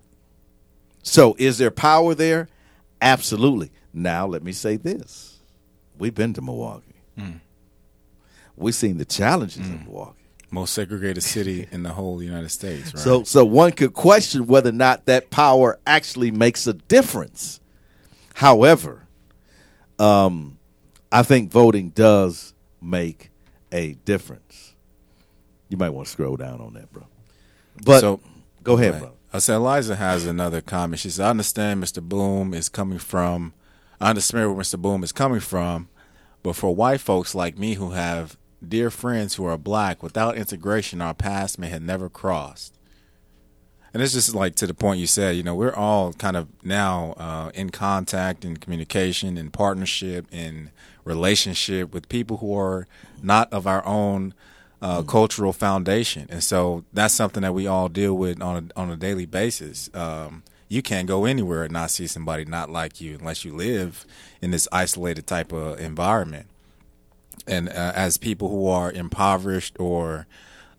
[1.03, 2.49] So, is there power there?
[3.01, 3.71] Absolutely.
[3.93, 5.39] Now, let me say this:
[5.99, 7.03] We've been to Milwaukee.
[7.17, 7.31] Hmm.
[8.57, 9.85] We've seen the challenges in hmm.
[9.85, 10.17] Milwaukee.
[10.51, 13.01] Most segregated city in the whole United States, right?
[13.01, 17.61] So, so one could question whether or not that power actually makes a difference.
[18.35, 19.07] However,
[20.01, 20.59] um,
[21.13, 23.31] I think voting does make
[23.73, 24.75] a difference.
[25.69, 27.07] You might want to scroll down on that, bro.
[27.85, 28.21] But So-
[28.65, 29.01] go ahead, Right.
[29.03, 29.13] bro.
[29.33, 30.99] I said Eliza has another comment.
[31.01, 32.03] She said, "I understand Mr.
[32.03, 33.53] Boom is coming from.
[34.01, 34.81] I understand where Mr.
[34.81, 35.89] Boom is coming from,
[36.43, 38.37] but for white folks like me who have
[38.67, 42.75] dear friends who are black, without integration, our paths may have never crossed."
[43.93, 45.37] And it's just like to the point you said.
[45.37, 50.71] You know, we're all kind of now uh, in contact, in communication, in partnership, in
[51.05, 52.87] relationship with people who are
[53.23, 54.35] not of our own
[54.83, 58.91] uh, cultural foundation, and so that's something that we all deal with on a, on
[58.91, 59.91] a daily basis.
[59.93, 64.07] Um, you can't go anywhere and not see somebody not like you unless you live
[64.41, 66.47] in this isolated type of environment.
[67.47, 70.27] And uh, as people who are impoverished or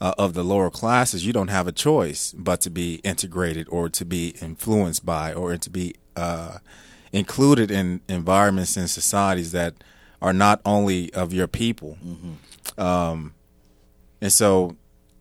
[0.01, 3.87] uh, of the lower classes, you don't have a choice but to be integrated or
[3.89, 6.57] to be influenced by or to be uh,
[7.13, 9.75] included in environments and societies that
[10.21, 11.97] are not only of your people.
[12.77, 13.33] Um,
[14.21, 14.75] and so,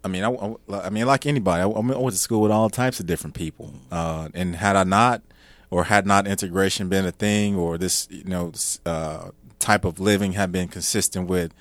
[0.05, 2.71] I mean, I, I- I mean, like anybody, I, I went to school with all
[2.71, 3.75] types of different people.
[3.91, 5.23] Uh, and had I not,
[5.71, 8.53] or had not integration been a thing, or this, you know,
[8.87, 11.53] uh, type of living had been consistent with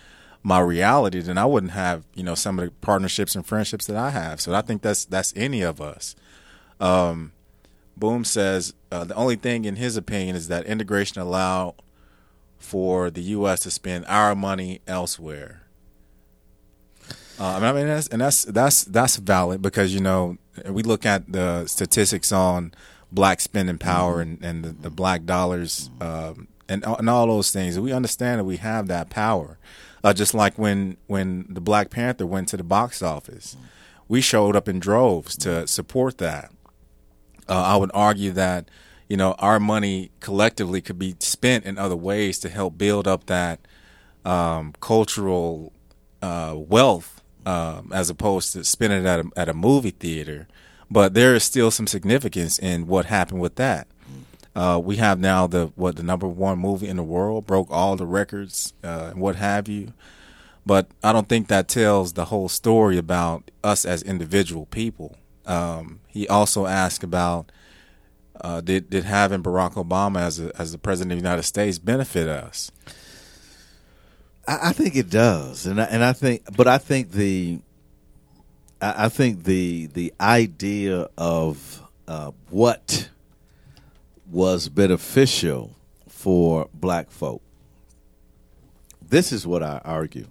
[0.41, 3.95] my reality, then I wouldn't have you know some of the partnerships and friendships that
[3.97, 4.41] I have.
[4.41, 6.15] So I think that's that's any of us.
[6.79, 7.33] Um,
[7.97, 11.75] Boom says uh, the only thing, in his opinion, is that integration allowed
[12.57, 13.61] for the U.S.
[13.61, 15.63] to spend our money elsewhere.
[17.39, 21.31] Uh, I mean, that's, and that's that's that's valid because you know we look at
[21.31, 22.73] the statistics on
[23.11, 27.79] black spending power and, and the, the black dollars um, and and all those things.
[27.79, 29.57] We understand that we have that power.
[30.03, 33.57] Uh, just like when when the Black Panther went to the box office,
[34.07, 36.51] we showed up in droves to support that.
[37.47, 38.69] Uh, I would argue that
[39.07, 43.25] you know our money collectively could be spent in other ways to help build up
[43.25, 43.59] that
[44.25, 45.73] um, cultural
[46.21, 50.47] uh, wealth um, as opposed to spending it at a, at a movie theater.
[50.91, 53.87] But there is still some significance in what happened with that.
[54.59, 57.95] Uh, we have now the what the number one movie in the world broke all
[57.95, 59.93] the records uh, and what have you.
[60.65, 65.15] But I don't think that tells the whole story about us as individual people.
[65.45, 67.53] Um, he also asked about
[68.41, 71.79] uh, did did having Barack Obama as a, as the president of the United States
[71.79, 72.69] benefit us?
[74.45, 77.59] I, I think it does, and I, and I think, but I think the,
[78.81, 83.07] I, I think the the idea of uh, what
[84.31, 85.75] was beneficial
[86.07, 87.41] for black folk.
[89.01, 90.27] This is what I argue.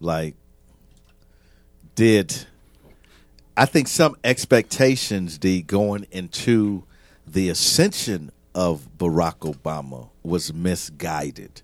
[0.00, 0.34] Like,
[1.94, 2.46] did
[3.56, 6.84] I think some expectations, D, going into
[7.26, 11.62] the ascension of Barack Obama was misguided.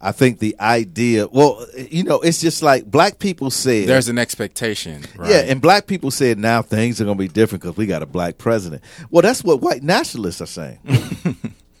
[0.00, 3.88] I think the idea, well, you know, it's just like black people said.
[3.88, 5.30] There's an expectation, right?
[5.30, 8.02] Yeah, and black people said now things are going to be different because we got
[8.02, 8.82] a black president.
[9.10, 10.78] Well, that's what white nationalists are saying.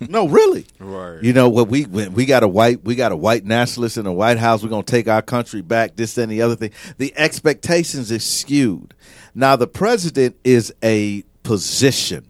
[0.08, 0.66] no, really.
[0.78, 1.22] Right.
[1.22, 4.04] You know what we when we got a white we got a white nationalist in
[4.04, 4.62] the White House.
[4.62, 5.96] We're going to take our country back.
[5.96, 6.72] This and the other thing.
[6.98, 8.94] The expectations is skewed.
[9.34, 12.26] Now the president is a position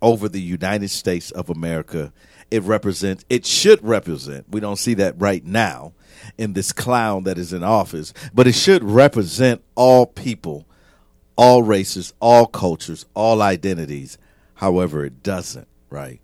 [0.00, 2.12] over the United States of America.
[2.50, 5.92] It represents, it should represent, we don't see that right now
[6.38, 10.66] in this clown that is in office, but it should represent all people,
[11.36, 14.16] all races, all cultures, all identities.
[14.54, 16.20] However, it doesn't, right?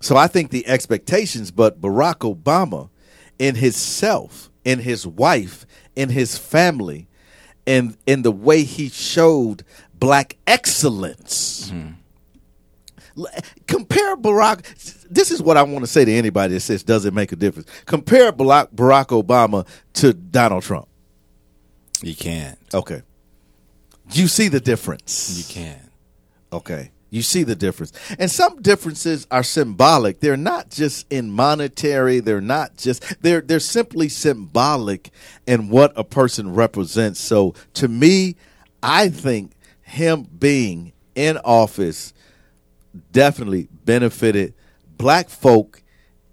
[0.00, 2.90] So I think the expectations, but Barack Obama,
[3.38, 7.08] in himself, in his wife, in his family,
[7.66, 11.70] and in the way he showed black excellence.
[11.70, 11.92] Mm-hmm.
[13.24, 15.01] L- Compare Barack.
[15.12, 17.36] This is what I want to say to anybody that says does it make a
[17.36, 17.68] difference.
[17.84, 18.68] Compare Barack,
[19.08, 20.88] Obama to Donald Trump.
[22.02, 22.58] You can't.
[22.72, 23.02] Okay,
[24.12, 25.36] you see the difference.
[25.36, 25.90] You can't.
[26.52, 26.90] Okay.
[27.10, 27.92] You see the difference.
[28.18, 30.20] And some differences are symbolic.
[30.20, 35.10] They're not just in monetary, they're not just they're they're simply symbolic
[35.46, 37.20] in what a person represents.
[37.20, 38.36] So to me,
[38.82, 42.14] I think him being in office
[43.12, 44.54] definitely benefited
[45.02, 45.82] black folk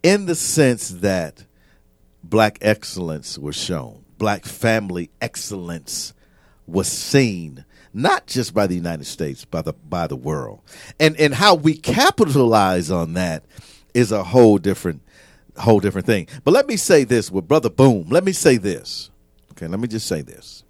[0.04, 1.44] in the sense that
[2.24, 4.06] black excellence was shown.
[4.20, 6.14] Black family excellence
[6.68, 10.62] was seen not just by the United States, by the by the world.
[11.00, 13.44] And and how we capitalize on that
[13.96, 15.02] is a whole different
[15.58, 16.28] whole different thing.
[16.44, 18.10] But let me say this with brother Boom.
[18.10, 19.10] Let me say this.
[19.54, 20.64] Okay, let me just say this.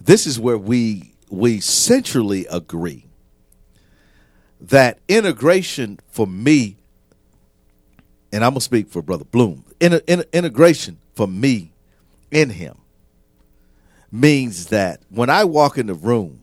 [0.00, 3.06] This is where we we centrally agree
[4.60, 6.78] that integration for me
[8.32, 9.64] and I'm gonna speak for brother Boom.
[9.80, 11.72] In, in, integration for me
[12.30, 12.76] in him
[14.10, 16.40] means that when I walk in the room,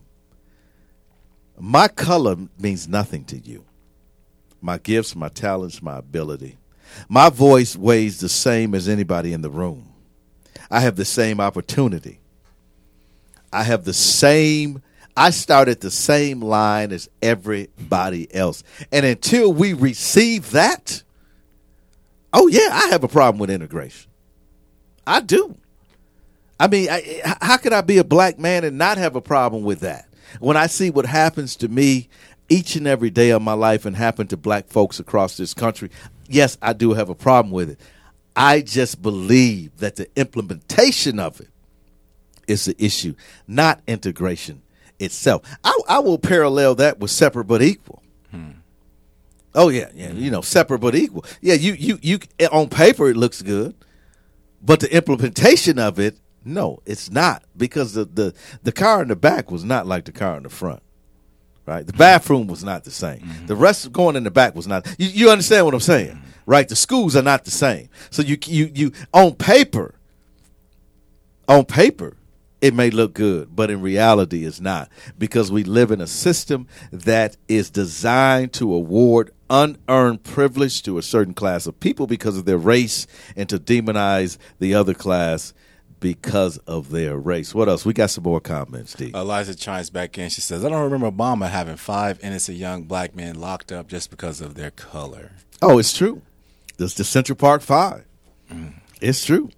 [1.58, 3.64] my color means nothing to you.
[4.60, 6.58] My gifts, my talents, my ability.
[7.08, 9.92] My voice weighs the same as anybody in the room.
[10.70, 12.20] I have the same opportunity.
[13.52, 14.82] I have the same,
[15.16, 18.64] I start at the same line as everybody else.
[18.90, 21.02] And until we receive that,
[22.34, 24.10] oh, yeah, I have a problem with integration.
[25.06, 25.56] I do.
[26.60, 29.64] I mean, I, how could I be a black man and not have a problem
[29.64, 30.08] with that?
[30.40, 32.08] When I see what happens to me
[32.48, 35.90] each and every day of my life and happen to black folks across this country,
[36.28, 37.80] yes, I do have a problem with it.
[38.36, 41.48] I just believe that the implementation of it
[42.48, 43.14] is the issue,
[43.46, 44.62] not integration
[44.98, 45.42] itself.
[45.62, 48.02] I, I will parallel that with separate but equal.
[48.30, 48.50] Hmm.
[49.54, 51.24] Oh yeah, yeah, you know, separate but equal.
[51.40, 53.74] Yeah, you you you eh, on paper it looks good,
[54.60, 59.16] but the implementation of it, no, it's not because the the the car in the
[59.16, 60.82] back was not like the car in the front.
[61.66, 63.20] Right, the bathroom was not the same.
[63.20, 63.46] Mm-hmm.
[63.46, 64.86] The rest going in the back was not.
[64.98, 66.10] You, you understand what I'm saying?
[66.10, 66.28] Mm-hmm.
[66.44, 66.68] right?
[66.68, 67.88] The schools are not the same.
[68.10, 69.94] So you you you on paper,
[71.48, 72.16] on paper,
[72.64, 76.66] it may look good, but in reality, it's not because we live in a system
[76.90, 82.46] that is designed to award unearned privilege to a certain class of people because of
[82.46, 83.06] their race
[83.36, 85.52] and to demonize the other class
[86.00, 87.54] because of their race.
[87.54, 87.84] What else?
[87.84, 89.12] We got some more comments, D.
[89.14, 90.30] Eliza chimes back in.
[90.30, 94.08] She says, I don't remember Obama having five innocent young black men locked up just
[94.08, 95.32] because of their color.
[95.60, 96.22] Oh, it's true.
[96.78, 98.06] This the Central Park Five.
[98.50, 98.72] Mm.
[99.02, 99.50] It's true.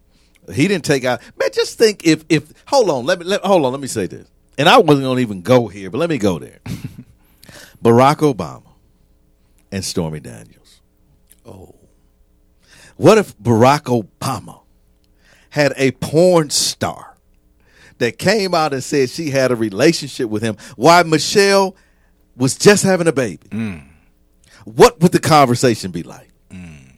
[0.53, 1.21] He didn't take out.
[1.39, 3.73] Man, just think if if hold on, let me let, hold on.
[3.73, 4.29] Let me say this,
[4.59, 6.61] and I wasn't going to even go here, but let me go there.
[7.83, 8.63] Barack Obama
[9.73, 10.81] and Stormy Daniels.
[11.45, 11.75] Oh,
[12.97, 14.61] what if Barack Obama
[15.51, 17.17] had a porn star
[17.99, 21.77] that came out and said she had a relationship with him while Michelle
[22.37, 23.49] was just having a baby?
[23.51, 23.87] Mm.
[24.65, 26.31] What would the conversation be like?
[26.51, 26.93] Mm.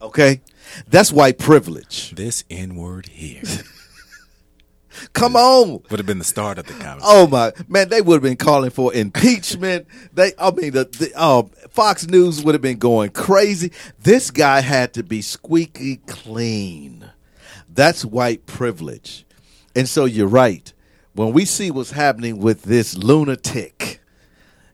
[0.00, 0.40] Okay,
[0.88, 2.12] that's white privilege.
[2.12, 3.42] This N word here
[5.12, 5.82] Come on.
[5.90, 7.02] would have been the start of the conversation.
[7.04, 9.86] Oh my man, they would have been calling for impeachment.
[10.12, 13.70] They, I mean, the, the uh, Fox News would have been going crazy.
[13.98, 17.10] This guy had to be squeaky clean.
[17.68, 19.26] That's white privilege.
[19.74, 20.72] And so you're right.
[21.12, 24.00] When we see what's happening with this lunatic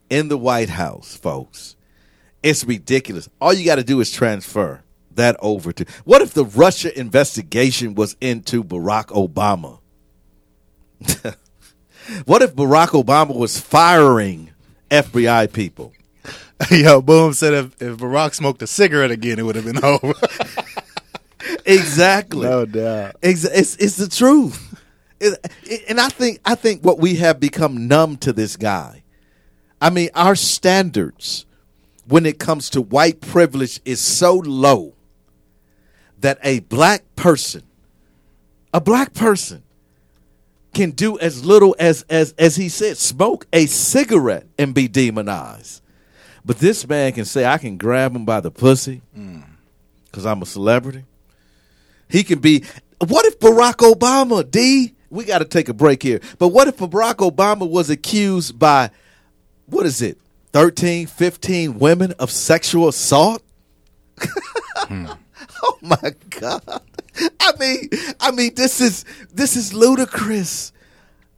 [0.09, 1.75] in the White House, folks,
[2.41, 3.27] it's ridiculous.
[3.41, 4.82] All you got to do is transfer
[5.15, 5.85] that over to.
[6.05, 9.79] What if the Russia investigation was into Barack Obama?
[12.25, 14.51] what if Barack Obama was firing
[14.89, 15.93] FBI people?
[16.71, 20.13] Yo, Boom said if, if Barack smoked a cigarette again, it would have been over.
[21.65, 22.47] Exactly.
[22.47, 23.15] No doubt.
[23.21, 24.79] Ex- It's, it's the truth.
[25.19, 29.03] It- it- and I think I think what we have become numb to this guy.
[29.81, 31.45] I mean, our standards
[32.07, 34.92] when it comes to white privilege is so low
[36.23, 37.63] that a black person,
[38.73, 39.61] a black person,
[40.73, 45.81] can do as little as as as he said, smoke a cigarette and be demonized.
[46.45, 49.01] But this man can say, I can grab him by the pussy
[50.05, 51.03] because I'm a celebrity.
[52.09, 52.63] He can be.
[53.05, 54.93] What if Barack Obama, D?
[55.09, 56.21] We got to take a break here.
[56.39, 58.91] But what if Barack Obama was accused by,
[59.67, 60.17] what is it,
[60.53, 63.43] 13, 15 women of sexual assault?
[64.87, 65.05] Hmm.
[65.65, 66.81] Oh my God.
[67.39, 67.89] I mean,
[68.19, 70.73] I mean, this is this is ludicrous.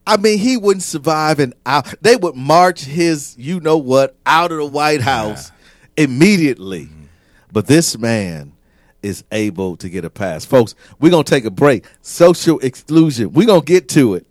[0.07, 1.93] I mean, he wouldn't survive an out.
[2.01, 5.51] They would march his, you know what, out of the White House
[5.97, 6.85] immediately.
[6.85, 7.05] Mm-hmm.
[7.51, 8.53] But this man
[9.01, 10.45] is able to get a pass.
[10.45, 11.85] Folks, we're going to take a break.
[12.01, 13.31] Social exclusion.
[13.31, 14.27] We're going to get to it.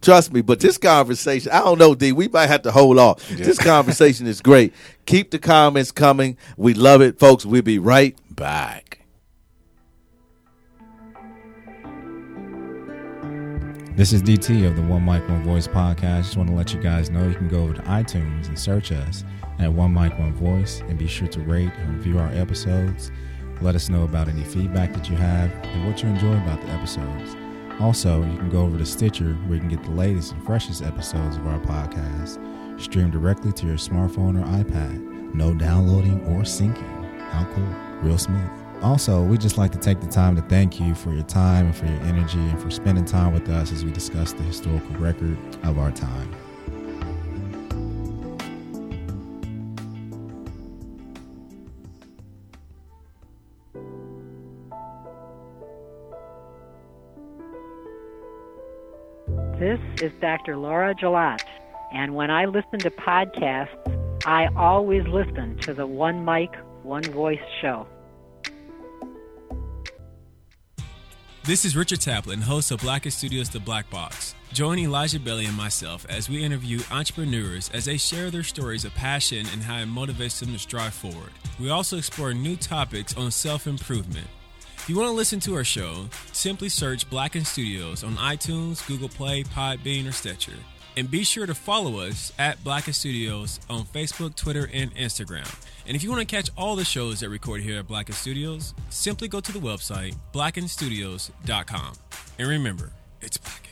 [0.00, 3.26] Trust me, but this conversation, I don't know, D, we might have to hold off.
[3.28, 4.72] This conversation is great.
[5.06, 6.36] Keep the comments coming.
[6.56, 7.44] We love it, folks.
[7.46, 8.95] We'll be right Back.
[13.96, 16.24] This is DT of the One Mic One Voice podcast.
[16.24, 18.92] Just want to let you guys know you can go over to iTunes and search
[18.92, 19.24] us
[19.58, 23.10] at One Mic One Voice and be sure to rate and review our episodes.
[23.62, 26.68] Let us know about any feedback that you have and what you enjoy about the
[26.72, 27.36] episodes.
[27.80, 30.82] Also, you can go over to Stitcher where you can get the latest and freshest
[30.82, 32.38] episodes of our podcast
[32.78, 35.34] streamed directly to your smartphone or iPad.
[35.34, 37.20] No downloading or syncing.
[37.30, 37.64] How cool.
[38.02, 38.65] Real smooth.
[38.82, 41.74] Also, we just like to take the time to thank you for your time and
[41.74, 45.36] for your energy and for spending time with us as we discuss the historical record
[45.64, 46.30] of our time.
[59.58, 60.58] This is Dr.
[60.58, 61.40] Laura Gelat,
[61.92, 67.40] and when I listen to podcasts, I always listen to the One Mic, One Voice
[67.62, 67.86] show.
[71.46, 74.34] This is Richard Taplin, host of Blackened Studios The Black Box.
[74.52, 78.92] Join Elijah Bailey and myself as we interview entrepreneurs as they share their stories of
[78.96, 81.30] passion and how it motivates them to strive forward.
[81.60, 84.26] We also explore new topics on self improvement.
[84.76, 89.08] If you want to listen to our show, simply search Blackened Studios on iTunes, Google
[89.08, 90.58] Play, Podbean, or Stitcher.
[90.96, 95.46] And be sure to follow us at Blackened Studios on Facebook, Twitter, and Instagram.
[95.86, 98.72] And if you want to catch all the shows that record here at Blackened Studios,
[98.88, 101.92] simply go to the website blackenedstudios.com.
[102.38, 103.62] And remember, it's Blackened.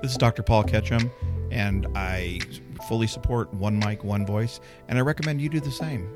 [0.00, 0.42] This is Dr.
[0.42, 1.10] Paul Ketchum,
[1.50, 2.40] and I
[2.88, 6.08] fully support One Mic, One Voice, and I recommend you do the same.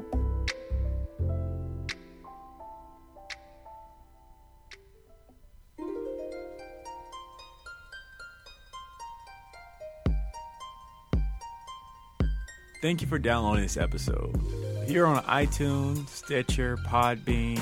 [12.86, 14.40] Thank you for downloading this episode.
[14.86, 17.60] Here on iTunes, Stitcher, Podbean,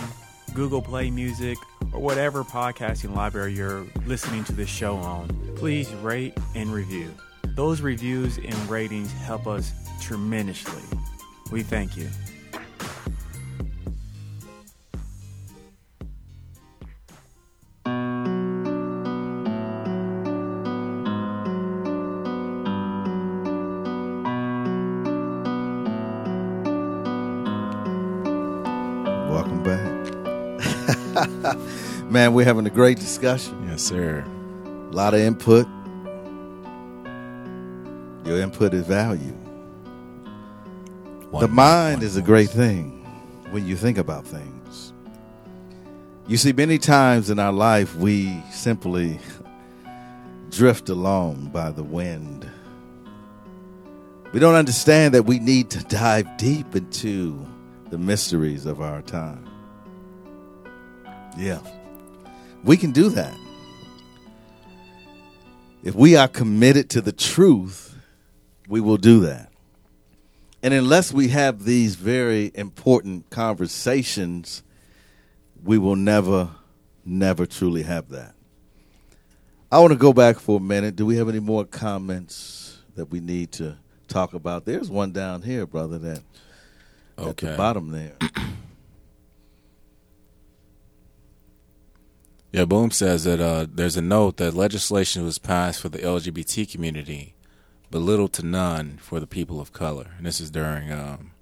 [0.53, 1.57] Google Play Music,
[1.95, 7.11] or whatever podcasting library you're listening to this show on, please rate and review.
[7.57, 10.83] Those reviews and ratings help us tremendously.
[11.51, 12.11] We thank you.
[32.15, 33.67] Man, we're having a great discussion.
[33.69, 34.25] Yes, sir.
[34.65, 35.67] A lot of input.
[38.25, 39.33] Your input is value.
[41.33, 43.05] One the mind is a great thing
[43.51, 44.93] when you think about things.
[46.29, 49.19] You see, many times in our life, we simply
[50.51, 52.49] drift along by the wind.
[54.33, 57.45] We don't understand that we need to dive deep into
[57.91, 59.51] the mysteries of our time.
[61.37, 61.59] Yeah.
[62.65, 63.37] We can do that.
[65.83, 67.95] If we are committed to the truth,
[68.69, 69.51] we will do that.
[70.62, 74.62] And unless we have these very important conversations,
[75.62, 76.49] we will never,
[77.05, 78.35] never truly have that.
[79.71, 80.97] I want to go back for a minute.
[80.97, 83.77] Do we have any more comments that we need to
[84.09, 84.65] talk about?
[84.65, 86.23] There's one down here, brother, that
[87.19, 88.15] at the bottom there.
[92.55, 96.71] Yeah, Boom says that uh, there's a note that legislation was passed for the LGBT
[96.71, 97.35] community,
[97.91, 100.13] but little to none for the people of color.
[100.17, 101.33] And this is during um,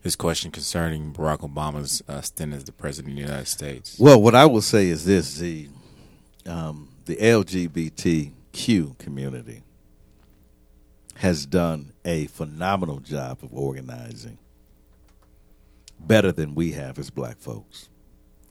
[0.00, 3.98] his question concerning Barack Obama's uh, stint as the president of the United States.
[3.98, 5.68] Well, what I will say is this: the
[6.46, 9.62] um, the LGBTQ community
[11.16, 14.38] has done a phenomenal job of organizing,
[16.00, 17.90] better than we have as black folks.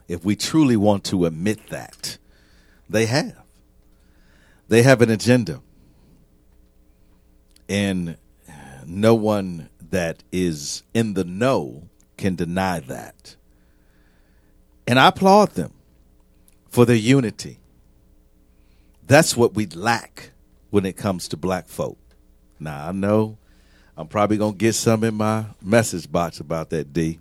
[0.07, 2.17] If we truly want to admit that,
[2.89, 3.41] they have.
[4.67, 5.61] They have an agenda,
[7.69, 8.17] and
[8.85, 13.35] no one that is in the know can deny that.
[14.87, 15.73] And I applaud them
[16.69, 17.59] for their unity.
[19.05, 20.31] That's what we lack
[20.71, 21.97] when it comes to black folk.
[22.59, 23.37] Now, I know
[23.95, 27.19] I'm probably going to get some in my message box about that, D.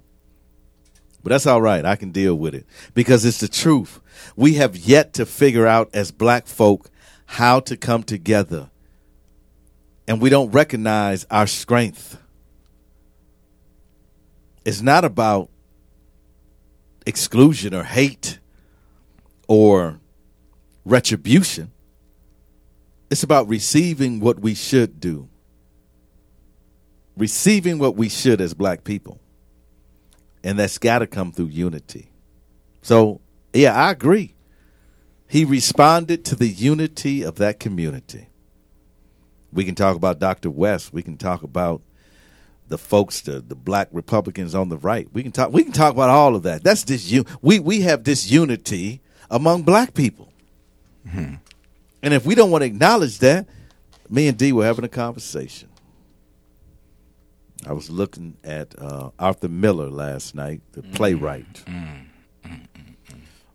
[1.25, 1.87] But that's all right.
[1.87, 3.99] I can deal with it because it's the truth.
[4.37, 6.91] We have yet to figure out as black folk
[7.25, 8.69] how to come together.
[10.07, 12.19] And we don't recognize our strength.
[14.67, 15.49] It's not about
[17.07, 18.39] exclusion or hate
[19.49, 19.99] or
[20.85, 21.73] retribution.
[23.09, 25.31] It's about receiving what we should do,
[27.17, 29.21] receiving what we should as black people.
[30.45, 32.13] And that's got to come through unity.
[32.83, 33.21] So,
[33.53, 34.35] yeah, I agree.
[35.27, 38.29] He responded to the unity of that community.
[39.53, 40.51] We can talk about Dr.
[40.51, 40.93] West.
[40.93, 41.83] We can talk about
[42.69, 45.09] the folks, the, the black Republicans on the right.
[45.13, 45.53] We can talk.
[45.53, 46.63] We can talk about all of that.
[46.63, 47.13] That's this.
[47.41, 50.33] We we have this unity among black people,
[51.07, 51.35] mm-hmm.
[52.03, 53.47] and if we don't want to acknowledge that,
[54.09, 55.69] me and D were having a conversation.
[57.67, 60.95] I was looking at uh, Arthur Miller last night, the mm.
[60.95, 61.65] playwright.
[61.67, 62.07] Mm.
[62.45, 62.67] Mm,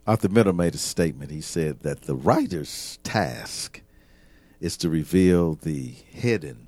[0.08, 1.32] Arthur Miller made a statement.
[1.32, 3.82] He said that the writer's task
[4.60, 6.68] is to reveal the hidden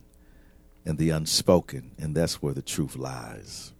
[0.85, 3.73] and the unspoken, and that's where the truth lies.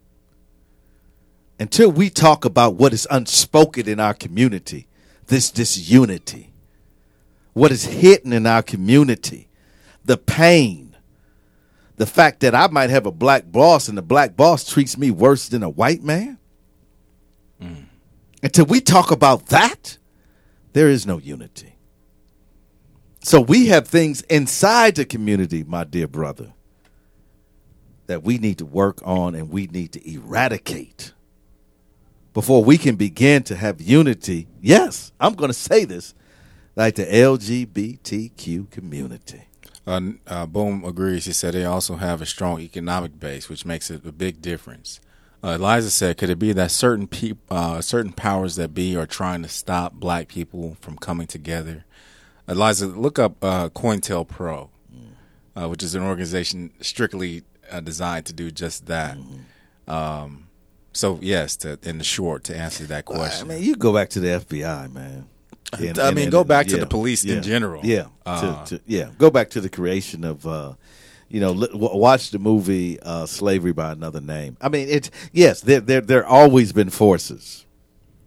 [1.60, 4.88] Until we talk about what is unspoken in our community,
[5.28, 6.52] this disunity,
[7.54, 9.48] what is hidden in our community,
[10.04, 10.91] the pain,
[12.02, 15.12] the fact that I might have a black boss and the black boss treats me
[15.12, 16.40] worse than a white man.
[17.62, 17.86] Mm.
[18.42, 20.00] Until we talk about that,
[20.74, 21.76] there is no unity.
[23.20, 26.54] So we have things inside the community, my dear brother,
[28.08, 31.14] that we need to work on and we need to eradicate
[32.34, 34.48] before we can begin to have unity.
[34.60, 36.16] Yes, I'm going to say this
[36.76, 39.51] like the LGBTQ community.
[39.88, 41.26] Uh, uh, Boom agrees.
[41.26, 45.00] He said they also have a strong economic base, which makes it a big difference.
[45.44, 49.08] Uh, Eliza said, "Could it be that certain peop- uh, certain powers that be are
[49.08, 51.84] trying to stop black people from coming together?"
[52.48, 54.70] Eliza, look up uh, COINTELPRO,
[55.56, 59.18] uh, which is an organization strictly uh, designed to do just that.
[59.88, 60.48] Um,
[60.94, 64.10] so, yes, to, in the short, to answer that question, I mean, you go back
[64.10, 65.28] to the FBI, man.
[65.80, 67.86] And- I mean, and- go back to yeah, the police in general.
[67.86, 69.10] Yeah, Uh, to, to, yeah.
[69.18, 70.74] Go back to the creation of uh,
[71.30, 75.80] You know, watch the movie uh, "Slavery by Another Name." I mean, it's yes, there
[75.80, 77.66] there there always been forces.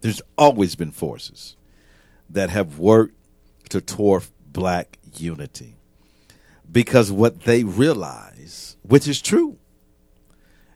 [0.01, 1.55] There's always been forces
[2.29, 3.13] that have worked
[3.69, 5.75] to dwarf black unity
[6.71, 9.57] because what they realize, which is true,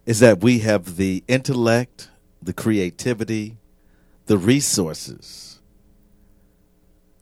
[0.06, 2.10] is that we have the intellect,
[2.42, 3.58] the creativity,
[4.28, 5.49] the resources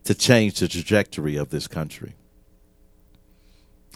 [0.08, 2.16] to change the trajectory of this country.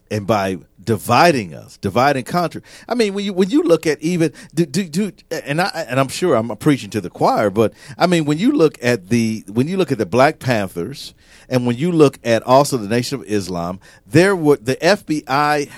[0.09, 2.61] And by dividing us, dividing country.
[2.85, 6.01] I mean, when you when you look at even do, do, do and I and
[6.01, 9.45] I'm sure I'm preaching to the choir, but I mean when you look at the
[9.47, 11.13] when you look at the Black Panthers
[11.47, 15.69] and when you look at also the Nation of Islam, there were the FBI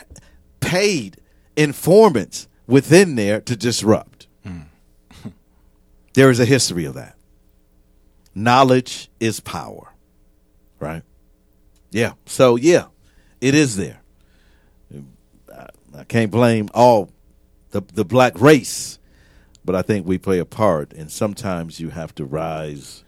[0.61, 1.17] paid
[1.55, 4.25] informants within there to disrupt.
[4.43, 4.61] Hmm.
[6.13, 7.17] there is a history of that.
[8.33, 9.92] Knowledge is power,
[10.83, 11.03] right?
[11.91, 12.13] Yeah.
[12.25, 12.85] So yeah,
[13.41, 14.01] it is there.
[15.53, 15.67] I,
[15.97, 17.09] I can't blame all
[17.71, 18.99] the the black race,
[19.65, 23.03] but I think we play a part, and sometimes you have to rise.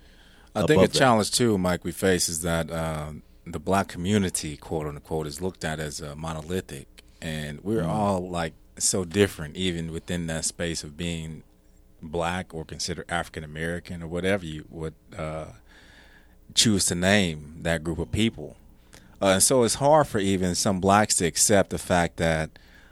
[0.56, 0.94] I think a that.
[0.98, 5.64] challenge too, Mike, we face is that um, the black community, quote unquote, is looked
[5.66, 6.88] at as uh, monolithic,
[7.22, 7.90] and we're Mhm.
[7.90, 11.44] all like so different, even within that space of being
[12.02, 15.48] black or considered African American or whatever you would uh,
[16.56, 18.56] choose to name that group of people.
[19.22, 22.50] Uh, and so it's hard for even some blacks to accept the fact that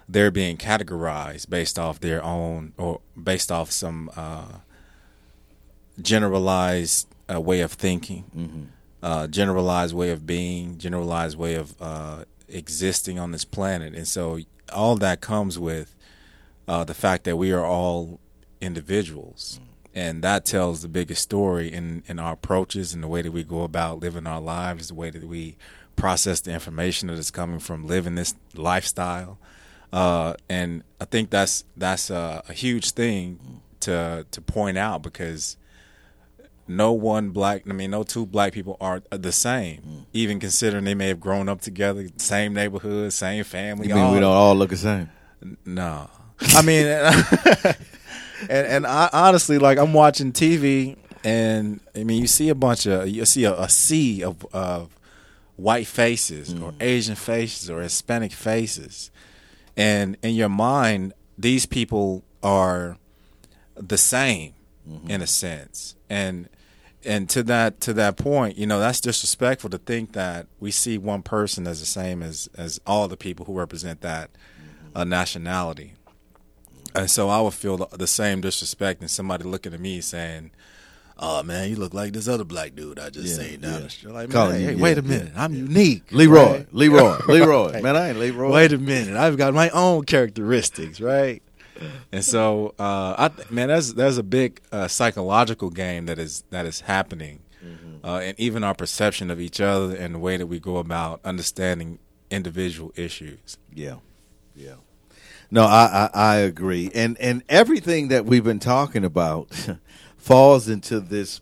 [0.07, 4.57] they're being categorized based off their own or based off some uh,
[6.01, 8.65] generalized uh, way of thinking, Mhm.
[9.01, 13.95] uh, generalized way of being, generalized way of uh, existing on this planet.
[13.95, 14.39] And so
[14.73, 15.95] all that comes with
[16.67, 18.19] uh, the fact that we are all
[18.61, 19.59] individuals.
[19.95, 23.43] And that tells the biggest story in, in our approaches and the way that we
[23.43, 25.55] go about living our lives, the way that we
[25.95, 29.37] process the information that is coming from living this lifestyle.
[29.91, 35.57] Uh, and I think that's that's a, a huge thing to to point out because
[36.67, 40.07] no one black, I mean, no two black people are the same.
[40.13, 43.87] Even considering they may have grown up together, same neighborhood, same family.
[43.87, 45.09] You mean we don't all look the same?
[45.65, 46.87] no, I mean,
[48.49, 52.85] and and I, honestly, like I'm watching TV, and I mean, you see a bunch
[52.85, 54.97] of you see a, a sea of of
[55.55, 56.81] white faces or mm.
[56.81, 59.11] Asian faces or Hispanic faces,
[59.77, 62.97] and in your mind, these people are
[63.75, 64.53] the same
[64.87, 65.09] mm-hmm.
[65.09, 66.49] in a sense, and
[67.05, 70.97] and to that to that point, you know, that's disrespectful to think that we see
[70.97, 74.29] one person as the same as as all the people who represent that
[74.95, 75.09] uh, mm-hmm.
[75.09, 75.93] nationality.
[76.95, 80.51] And so I would feel the, same disrespect and somebody looking at me saying,
[81.17, 83.79] "Oh man, you look like this other black dude I just Yeah, seen down yeah.
[83.79, 86.67] the street." Like, man, you- hey, yeah, wait a yeah, minute, I'm unique, Leroy, right?
[86.73, 87.81] Leroy, Leroy.
[87.81, 88.51] Man, I ain't Leroy.
[88.51, 91.41] Wait a minute, I've got my own characteristics, right?
[92.11, 96.43] And so, uh, I th- man, that's there's a big uh, psychological game that is
[96.51, 97.39] that is happening,
[98.03, 101.19] uh, and even our perception of each other and the way that we go about
[101.25, 101.97] understanding
[102.29, 103.57] individual issues.
[103.73, 103.95] Yeah,
[104.55, 104.75] yeah.
[105.53, 109.49] No, I, I I agree, and and everything that we've been talking about
[110.17, 111.41] falls into this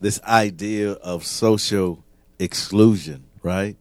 [0.00, 2.02] this idea of social
[2.38, 3.76] exclusion, right?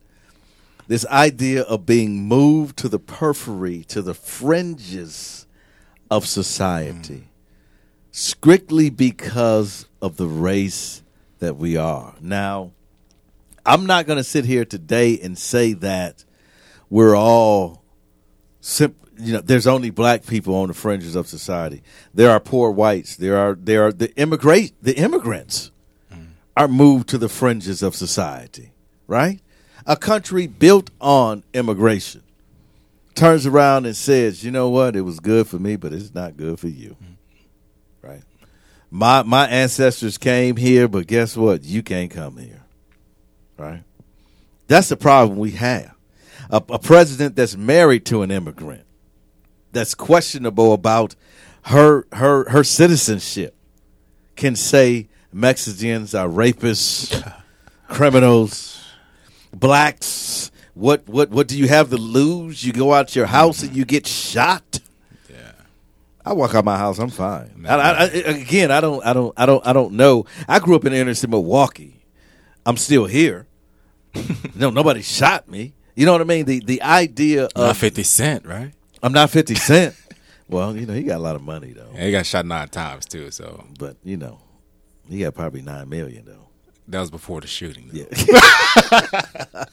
[0.90, 5.48] This idea of being moved to the periphery, to the fringes
[6.12, 8.12] of society, mm.
[8.12, 11.02] strictly because of the race
[11.38, 12.14] that we are.
[12.20, 12.74] Now,
[13.66, 16.26] I'm not going to sit here today and say that
[16.90, 17.86] we're all
[18.60, 21.84] simp- you know there's only black people on the fringes of society.
[22.14, 23.16] There are poor whites.
[23.16, 25.72] There are there are the immigrate the immigrants
[26.14, 26.28] mm.
[26.56, 28.72] are moved to the fringes of society
[29.10, 29.42] right?
[29.86, 32.22] A country built on immigration
[33.16, 34.96] turns around and says you know what?
[34.96, 36.96] It was good for me but it's not good for you.
[37.04, 37.16] Mm.
[38.02, 38.24] Right?
[38.90, 41.64] My my ancestors came here but guess what?
[41.64, 42.64] You can't come here.
[43.58, 43.84] Right?
[44.68, 45.96] That's the problem we have.
[46.52, 48.86] A, a president that's married to an immigrant
[49.72, 51.16] that's questionable about
[51.64, 53.56] her her her citizenship
[54.36, 57.34] can say Mexicans are rapists,
[57.88, 58.84] criminals,
[59.54, 60.52] blacks.
[60.74, 62.64] What what what do you have to lose?
[62.64, 64.80] You go out your house and you get shot.
[65.30, 65.52] Yeah,
[66.26, 67.00] I walk out my house.
[67.00, 67.66] I'm fine.
[67.68, 70.26] I, I, I, again, I don't I don't I don't I don't know.
[70.48, 72.06] I grew up in inner city of Milwaukee.
[72.66, 73.46] I'm still here.
[74.56, 75.74] no, nobody shot me.
[75.96, 76.46] You know what I mean?
[76.46, 78.72] The the idea of not Fifty Cent, right?
[79.02, 79.96] I'm not 50 Cent.
[80.48, 81.90] well, you know, he got a lot of money, though.
[81.94, 83.32] Yeah, he got shot nine times too.
[83.32, 84.40] So, But, you know,
[85.08, 86.48] he got probably 9 million, though.
[86.88, 87.90] that was before the shooting.
[87.92, 88.00] though.
[88.00, 88.06] Yeah.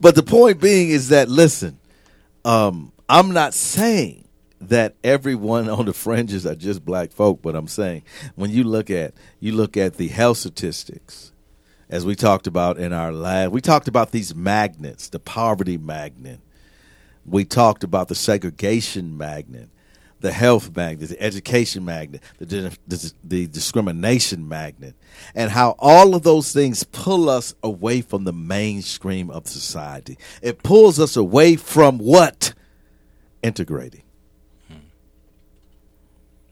[0.00, 1.78] but the point being is that listen,
[2.44, 4.28] um, I'm not saying
[4.60, 8.02] that everyone on the fringes are just black folk, but I'm saying
[8.34, 11.32] when you look at you look at the health statistics,
[11.88, 16.40] as we talked about in our lab, we talked about these magnets, the poverty magnet.
[17.28, 19.68] We talked about the segregation magnet,
[20.20, 24.94] the health magnet, the education magnet, the, the, the discrimination magnet,
[25.34, 30.18] and how all of those things pull us away from the mainstream of society.
[30.40, 32.54] It pulls us away from what?
[33.42, 34.02] Integrating.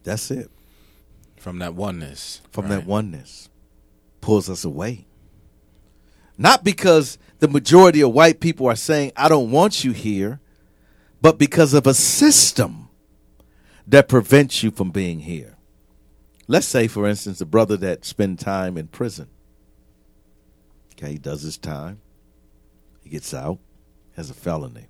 [0.04, 0.50] That's it.
[1.38, 2.40] From that oneness.
[2.50, 2.76] From right?
[2.76, 3.48] that oneness.
[4.20, 5.06] Pulls us away.
[6.36, 10.40] Not because the majority of white people are saying, I don't want you here,
[11.24, 12.90] but because of a system
[13.86, 15.56] that prevents you from being here.
[16.46, 19.28] Let's say, for instance, a brother that spend time in prison.
[20.92, 22.02] Okay, he does his time.
[23.00, 23.58] He gets out,
[24.16, 24.88] has a felony.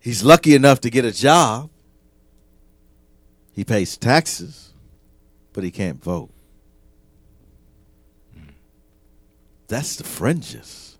[0.00, 1.70] He's lucky enough to get a job.
[3.52, 4.72] He pays taxes,
[5.52, 6.30] but he can't vote.
[9.68, 10.98] That's the fringes.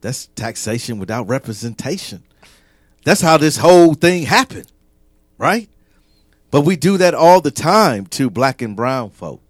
[0.00, 2.22] That's taxation without representation.
[3.10, 4.70] That's how this whole thing happened,
[5.36, 5.68] right?
[6.52, 9.42] But we do that all the time to black and brown folk.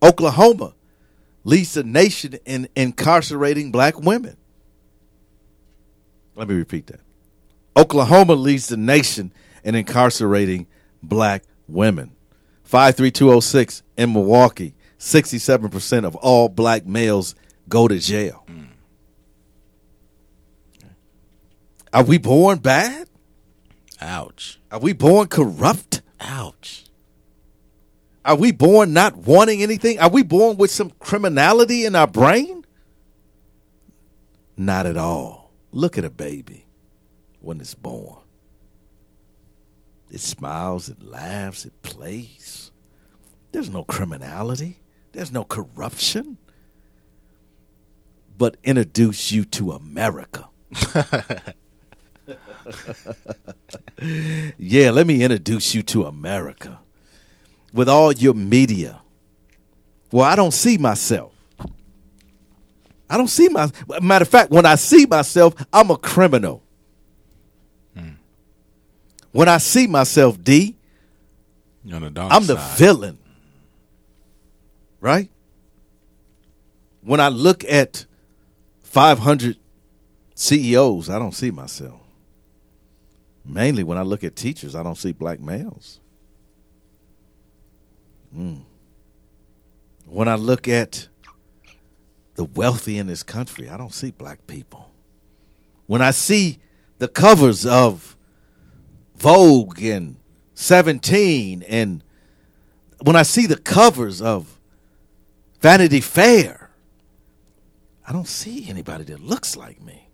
[0.00, 0.74] Oklahoma
[1.42, 4.36] leads the nation in incarcerating black women.
[6.36, 7.00] Let me repeat that.
[7.76, 9.32] Oklahoma leads the nation
[9.64, 10.68] in incarcerating
[11.02, 12.12] black women.
[12.62, 17.34] 53206 in Milwaukee, 67% of all black males
[17.68, 18.46] go to jail.
[21.94, 23.08] Are we born bad?
[24.00, 24.58] Ouch.
[24.72, 26.02] Are we born corrupt?
[26.18, 26.86] Ouch.
[28.24, 30.00] Are we born not wanting anything?
[30.00, 32.64] Are we born with some criminality in our brain?
[34.56, 35.52] Not at all.
[35.70, 36.66] Look at a baby
[37.40, 38.18] when it's born.
[40.10, 42.72] It smiles, it laughs, it plays.
[43.52, 44.80] There's no criminality,
[45.12, 46.38] there's no corruption.
[48.36, 50.48] But introduce you to America.
[54.58, 56.80] yeah, let me introduce you to America
[57.72, 59.00] with all your media.
[60.10, 61.32] Well, I don't see myself.
[63.10, 66.62] I don't see my matter of fact, when I see myself, I'm a criminal.
[67.96, 68.10] Hmm.
[69.32, 70.76] When I see myself, D,
[71.84, 73.18] You're on the dark I'm the villain.
[75.00, 75.30] Right?
[77.02, 78.06] When I look at
[78.84, 79.58] 500
[80.34, 82.00] CEOs, I don't see myself.
[83.44, 86.00] Mainly when I look at teachers, I don't see black males.
[88.36, 88.62] Mm.
[90.06, 91.08] When I look at
[92.36, 94.90] the wealthy in this country, I don't see black people.
[95.86, 96.58] When I see
[96.98, 98.16] the covers of
[99.16, 100.16] Vogue and
[100.54, 102.02] 17 and
[103.02, 104.58] when I see the covers of
[105.60, 106.70] Vanity Fair,
[108.06, 110.08] I don't see anybody that looks like me.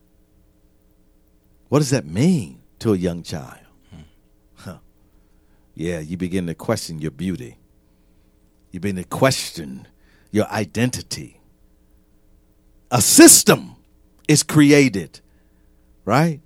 [1.69, 3.59] What does that mean to a young child?
[4.55, 4.79] Huh.
[5.75, 7.57] Yeah, you begin to question your beauty.
[8.73, 9.89] You begin to question
[10.31, 11.41] your identity.
[12.91, 13.77] A system
[14.29, 15.21] is created,
[16.05, 16.41] right?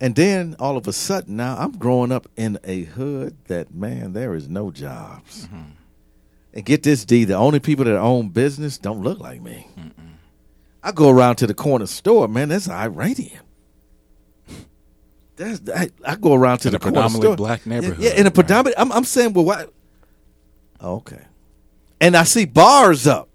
[0.00, 4.12] And then all of a sudden, now I'm growing up in a hood that, man,
[4.12, 5.48] there is no jobs.
[6.54, 9.68] And get this, D, the only people that own business don't look like me.
[10.82, 13.40] I go around to the corner store, man, that's Iranian.
[15.36, 18.24] That's, I, I go around to In the a predominantly black neighborhood, Yeah, in a
[18.24, 18.34] right.
[18.34, 18.78] predominant.
[18.78, 19.66] I'm, I'm saying, well, why?
[20.80, 21.24] Oh, okay.
[22.00, 23.28] And I see bars up.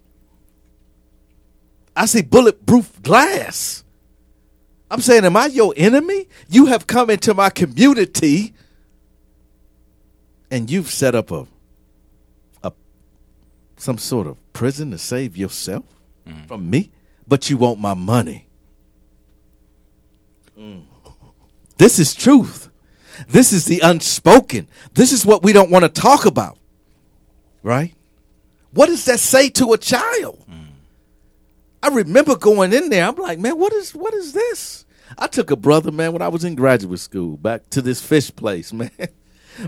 [1.95, 3.83] I see bulletproof glass.
[4.91, 6.27] I'm saying, am I your enemy?
[6.49, 8.53] You have come into my community
[10.49, 11.45] and you've set up a,
[12.63, 12.71] a
[13.75, 15.83] some sort of prison to save yourself
[16.27, 16.45] mm-hmm.
[16.45, 16.91] from me,
[17.27, 18.47] but you want my money.
[20.57, 20.83] Mm.
[21.77, 22.69] This is truth.
[23.27, 24.67] This is the unspoken.
[24.93, 26.57] This is what we don't want to talk about.
[27.63, 27.93] Right?
[28.71, 30.45] What does that say to a child?
[30.49, 30.67] Mm.
[31.81, 33.07] I remember going in there.
[33.07, 34.85] I'm like, man, what is what is this?
[35.17, 38.35] I took a brother, man, when I was in graduate school, back to this fish
[38.35, 38.91] place, man.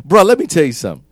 [0.03, 1.05] Bro, let me tell you something.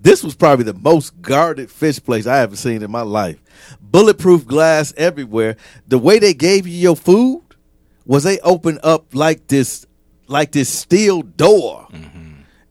[0.00, 3.40] This was probably the most guarded fish place I ever seen in my life.
[3.80, 5.56] Bulletproof glass everywhere.
[5.88, 7.42] The way they gave you your food
[8.04, 9.86] was they opened up like this,
[10.26, 11.88] like this steel door,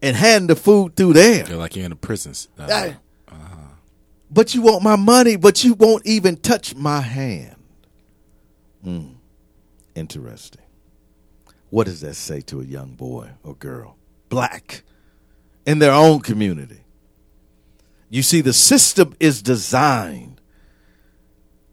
[0.01, 1.45] and hand the food through there.
[1.45, 2.33] Feel like you're in a prison.
[2.59, 2.97] Uh, I-
[4.29, 7.55] but you want my money, but you won't even touch my hand.
[8.83, 9.15] Mm.
[9.93, 10.61] Interesting.
[11.69, 13.95] What does that say to a young boy or girl?
[14.29, 14.83] Black
[15.67, 16.79] in their own community.
[18.09, 20.41] You see, the system is designed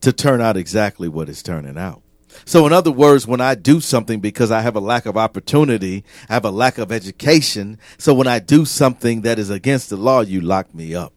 [0.02, 2.02] to turn out exactly what it's turning out.
[2.44, 6.04] So, in other words, when I do something because I have a lack of opportunity,
[6.28, 7.78] I have a lack of education.
[7.98, 11.12] So, when I do something that is against the law, you lock me up.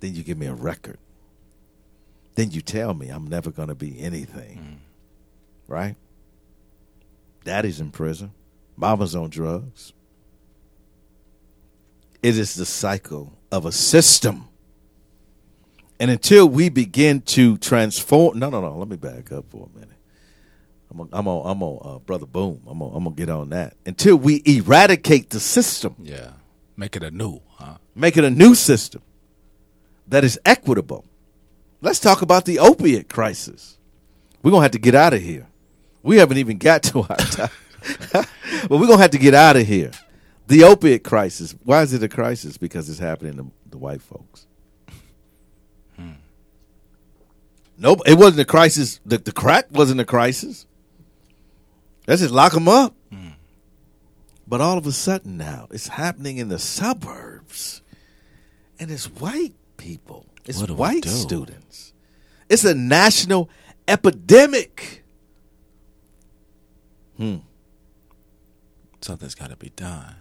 [0.00, 0.98] Then you give me a record.
[2.34, 4.58] Then you tell me I'm never going to be anything.
[4.58, 4.76] Mm.
[5.66, 5.96] Right?
[7.44, 8.32] Daddy's in prison.
[8.76, 9.92] Mama's on drugs.
[12.22, 14.47] It is the cycle of a system.
[16.00, 18.76] And until we begin to transform, no, no, no.
[18.76, 19.96] Let me back up for a minute.
[20.90, 22.62] I'm on, I'm on, I'm on uh, brother Boom.
[22.66, 23.76] I'm on, I'm gonna get on that.
[23.84, 26.30] Until we eradicate the system, Yeah.
[26.76, 27.78] Make it a new, huh?
[27.94, 29.02] make it a new system
[30.06, 31.04] that is equitable.
[31.80, 33.76] Let's talk about the opiate crisis.
[34.42, 35.48] We're gonna have to get out of here.
[36.02, 37.50] We haven't even got to our time,
[38.12, 39.90] but we're gonna have to get out of here.
[40.46, 41.54] The opiate crisis.
[41.64, 42.56] Why is it a crisis?
[42.56, 44.46] Because it's happening to the white folks.
[47.78, 49.00] Nope, it wasn't a crisis.
[49.06, 50.66] The, the crack wasn't a crisis.
[52.06, 52.94] Let's just lock them up.
[54.48, 57.82] But all of a sudden now, it's happening in the suburbs,
[58.80, 60.24] and it's white people.
[60.46, 61.92] It's What do we white students.
[62.48, 63.50] It's a national
[63.86, 65.04] epidemic.
[67.18, 67.36] Hmm.
[69.02, 70.16] Something's got to be done.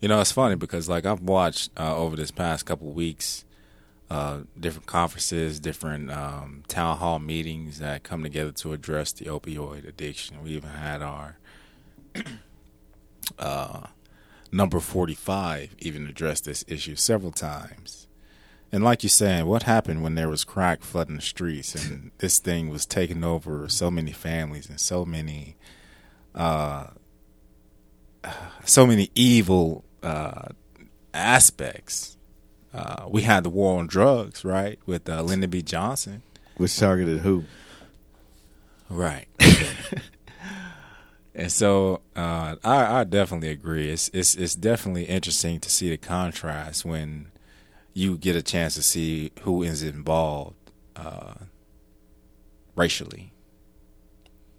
[0.00, 3.44] You know, it's funny because like I've watched uh, over this past couple weeks,
[4.10, 9.86] uh, different conferences, different um, town hall meetings that come together to address the opioid
[9.86, 10.42] addiction.
[10.42, 11.38] We even had our
[13.38, 13.86] uh,
[14.50, 18.08] number forty-five even address this issue several times.
[18.70, 22.38] And like you're saying, what happened when there was crack flooding the streets and this
[22.38, 25.56] thing was taking over so many families and so many,
[26.34, 26.88] uh,
[28.64, 30.48] so many evil uh,
[31.14, 32.17] aspects.
[32.72, 35.62] Uh, we had the war on drugs, right, with uh, Lyndon B.
[35.62, 36.22] Johnson.
[36.56, 37.44] Which targeted who?
[38.90, 39.26] Right.
[41.34, 43.90] and so uh, I, I definitely agree.
[43.90, 47.30] It's, it's it's definitely interesting to see the contrast when
[47.94, 50.56] you get a chance to see who is involved
[50.96, 51.34] uh,
[52.74, 53.32] racially.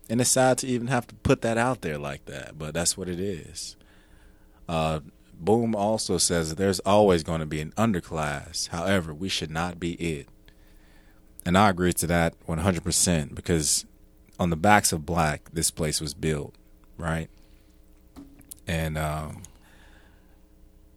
[0.09, 2.97] And it's sad to even have to put that out there like that, but that's
[2.97, 3.75] what it is.
[4.67, 5.01] Uh,
[5.39, 8.67] Boom also says that there's always going to be an underclass.
[8.69, 10.27] However, we should not be it.
[11.45, 13.85] And I agree to that 100% because
[14.37, 16.55] on the backs of black, this place was built,
[16.97, 17.29] right?
[18.67, 19.43] And um,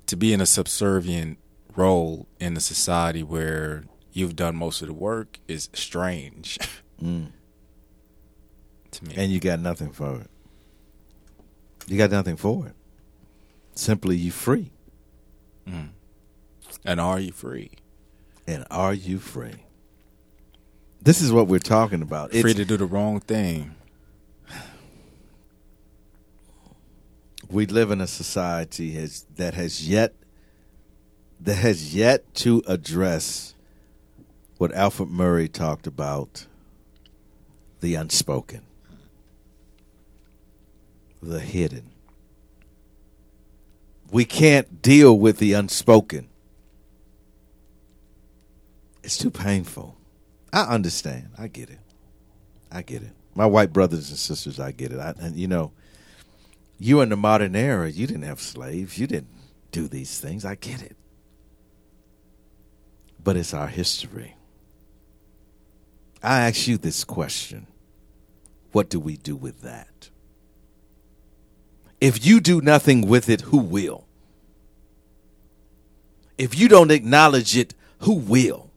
[0.07, 1.39] to be in a subservient
[1.77, 6.59] role in a society where you've done most of the work is strange
[7.03, 7.33] Mm.
[8.93, 9.15] to me.
[9.17, 10.31] And you got nothing for it.
[11.89, 12.75] You got nothing for it.
[13.83, 14.71] Simply, you free.
[15.67, 15.89] Mm.
[16.85, 17.73] And are you free?
[18.47, 19.65] And are you free?
[21.03, 22.31] This is what we're talking about.
[22.31, 23.75] free It's- to do the wrong thing.
[27.51, 30.15] we live in a society has, that has yet
[31.41, 33.55] that has yet to address
[34.59, 36.47] what Arthur Miller talked about
[37.81, 38.63] the unspoken
[41.21, 41.92] the hidden
[44.13, 46.29] we can't deal with the unspoken
[49.03, 49.97] it's too painful
[50.53, 51.81] i understand i get it
[52.71, 55.73] i get it my white brothers and sisters i get it I, and you know
[56.83, 58.99] you in the modern era, you didn't have slaves.
[58.99, 59.31] You didn't
[59.71, 60.45] do these things.
[60.45, 60.97] I get it.
[63.23, 64.35] But it's our history.
[66.25, 67.69] I ask you this question
[68.73, 70.11] What do we do with that?
[72.03, 74.09] If you do nothing with it, who will?
[76.37, 78.73] If you don't acknowledge it, who will?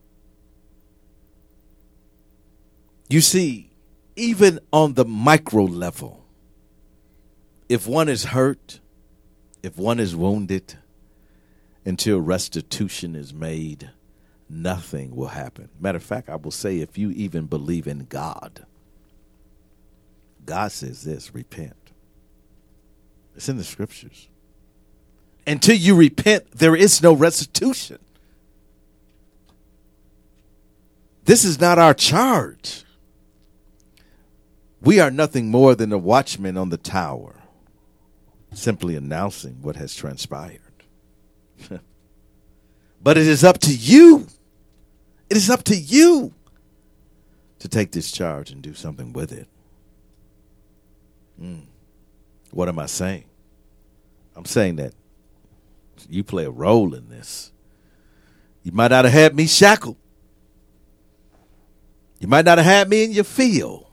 [3.09, 3.71] You see,
[4.15, 6.23] even on the micro level,
[7.67, 8.79] if one is hurt,
[9.63, 10.77] if one is wounded,
[11.83, 13.89] until restitution is made,
[14.47, 15.69] nothing will happen.
[15.79, 18.67] Matter of fact, I will say if you even believe in God,
[20.45, 21.84] God says this repent.
[23.35, 24.29] It's in the scriptures.
[25.45, 27.99] Until you repent, there is no restitution.
[31.25, 32.83] This is not our charge.
[34.81, 37.41] We are nothing more than a watchman on the tower,
[38.53, 40.61] simply announcing what has transpired.
[43.01, 44.27] but it is up to you.
[45.29, 46.33] It is up to you
[47.59, 49.47] to take this charge and do something with it.
[51.41, 51.63] Mm.
[52.55, 53.25] What am I saying?
[54.33, 54.93] I'm saying that
[56.09, 57.51] you play a role in this.
[58.63, 59.97] You might not have had me shackled.
[62.17, 63.87] You might not have had me in your field.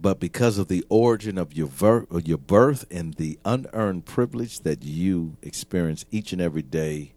[0.00, 4.84] But because of the origin of your, ver- your birth and the unearned privilege that
[4.84, 7.14] you experience each and every day,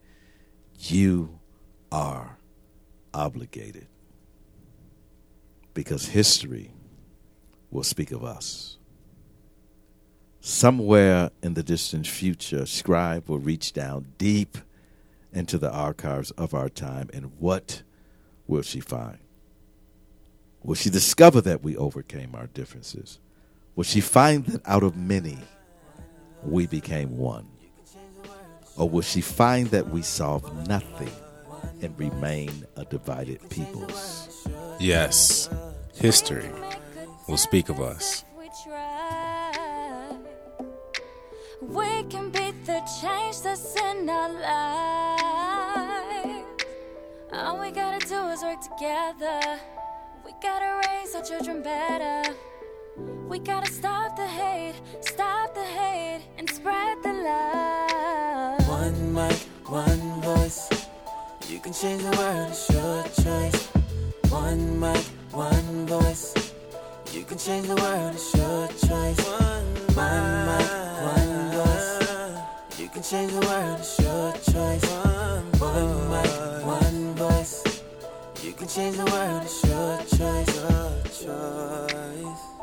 [0.79, 1.37] you
[1.91, 2.39] are
[3.13, 3.85] obligated.
[5.75, 6.71] Because history
[7.69, 8.76] will speak of us.
[10.47, 14.57] Somewhere in the distant future, scribe will reach down deep
[15.33, 17.83] into the archives of our time, and what
[18.47, 19.17] will she find?
[20.63, 23.19] Will she discover that we overcame our differences?
[23.75, 25.37] Will she find that out of many,
[26.43, 27.49] we became one?
[28.77, 31.11] Or will she find that we solved nothing
[31.81, 34.47] and remain a divided peoples?
[34.79, 35.49] Yes,
[35.95, 36.49] history
[37.27, 38.23] will speak of us.
[41.67, 45.27] We can beat the change that's in our lives.
[47.33, 49.59] All we gotta do is work together.
[50.25, 52.33] We gotta raise our children better.
[53.27, 58.67] We gotta stop the hate, stop the hate, and spread the love.
[58.69, 60.69] One mic, one voice.
[61.49, 63.67] You can change the world, it's your choice.
[64.31, 66.33] One mic, one voice.
[67.13, 69.19] You can change the world, it's your choice.
[69.27, 70.69] One mic,
[71.15, 71.36] one
[72.97, 74.85] can change the world, it's your choice.
[75.61, 77.83] One mic, one voice.
[78.43, 80.55] You can change the world, it's your choice.
[81.21, 81.35] Your
[82.25, 82.56] choice.